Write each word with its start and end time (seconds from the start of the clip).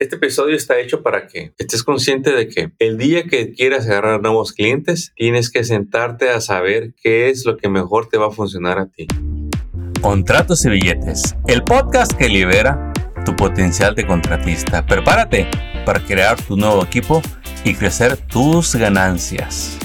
Este 0.00 0.14
episodio 0.14 0.54
está 0.54 0.78
hecho 0.78 1.02
para 1.02 1.26
que 1.26 1.52
estés 1.58 1.82
consciente 1.82 2.30
de 2.30 2.46
que 2.46 2.70
el 2.78 2.98
día 2.98 3.24
que 3.24 3.52
quieras 3.52 3.84
agarrar 3.86 4.22
nuevos 4.22 4.52
clientes, 4.52 5.12
tienes 5.16 5.50
que 5.50 5.64
sentarte 5.64 6.30
a 6.30 6.40
saber 6.40 6.94
qué 7.02 7.30
es 7.30 7.44
lo 7.44 7.56
que 7.56 7.68
mejor 7.68 8.08
te 8.08 8.16
va 8.16 8.28
a 8.28 8.30
funcionar 8.30 8.78
a 8.78 8.86
ti. 8.86 9.08
Contratos 10.00 10.64
y 10.66 10.70
billetes, 10.70 11.34
el 11.48 11.64
podcast 11.64 12.12
que 12.12 12.28
libera 12.28 12.92
tu 13.24 13.34
potencial 13.34 13.96
de 13.96 14.06
contratista. 14.06 14.86
Prepárate 14.86 15.48
para 15.84 15.98
crear 15.98 16.40
tu 16.40 16.56
nuevo 16.56 16.84
equipo 16.84 17.20
y 17.64 17.74
crecer 17.74 18.16
tus 18.16 18.76
ganancias. 18.76 19.80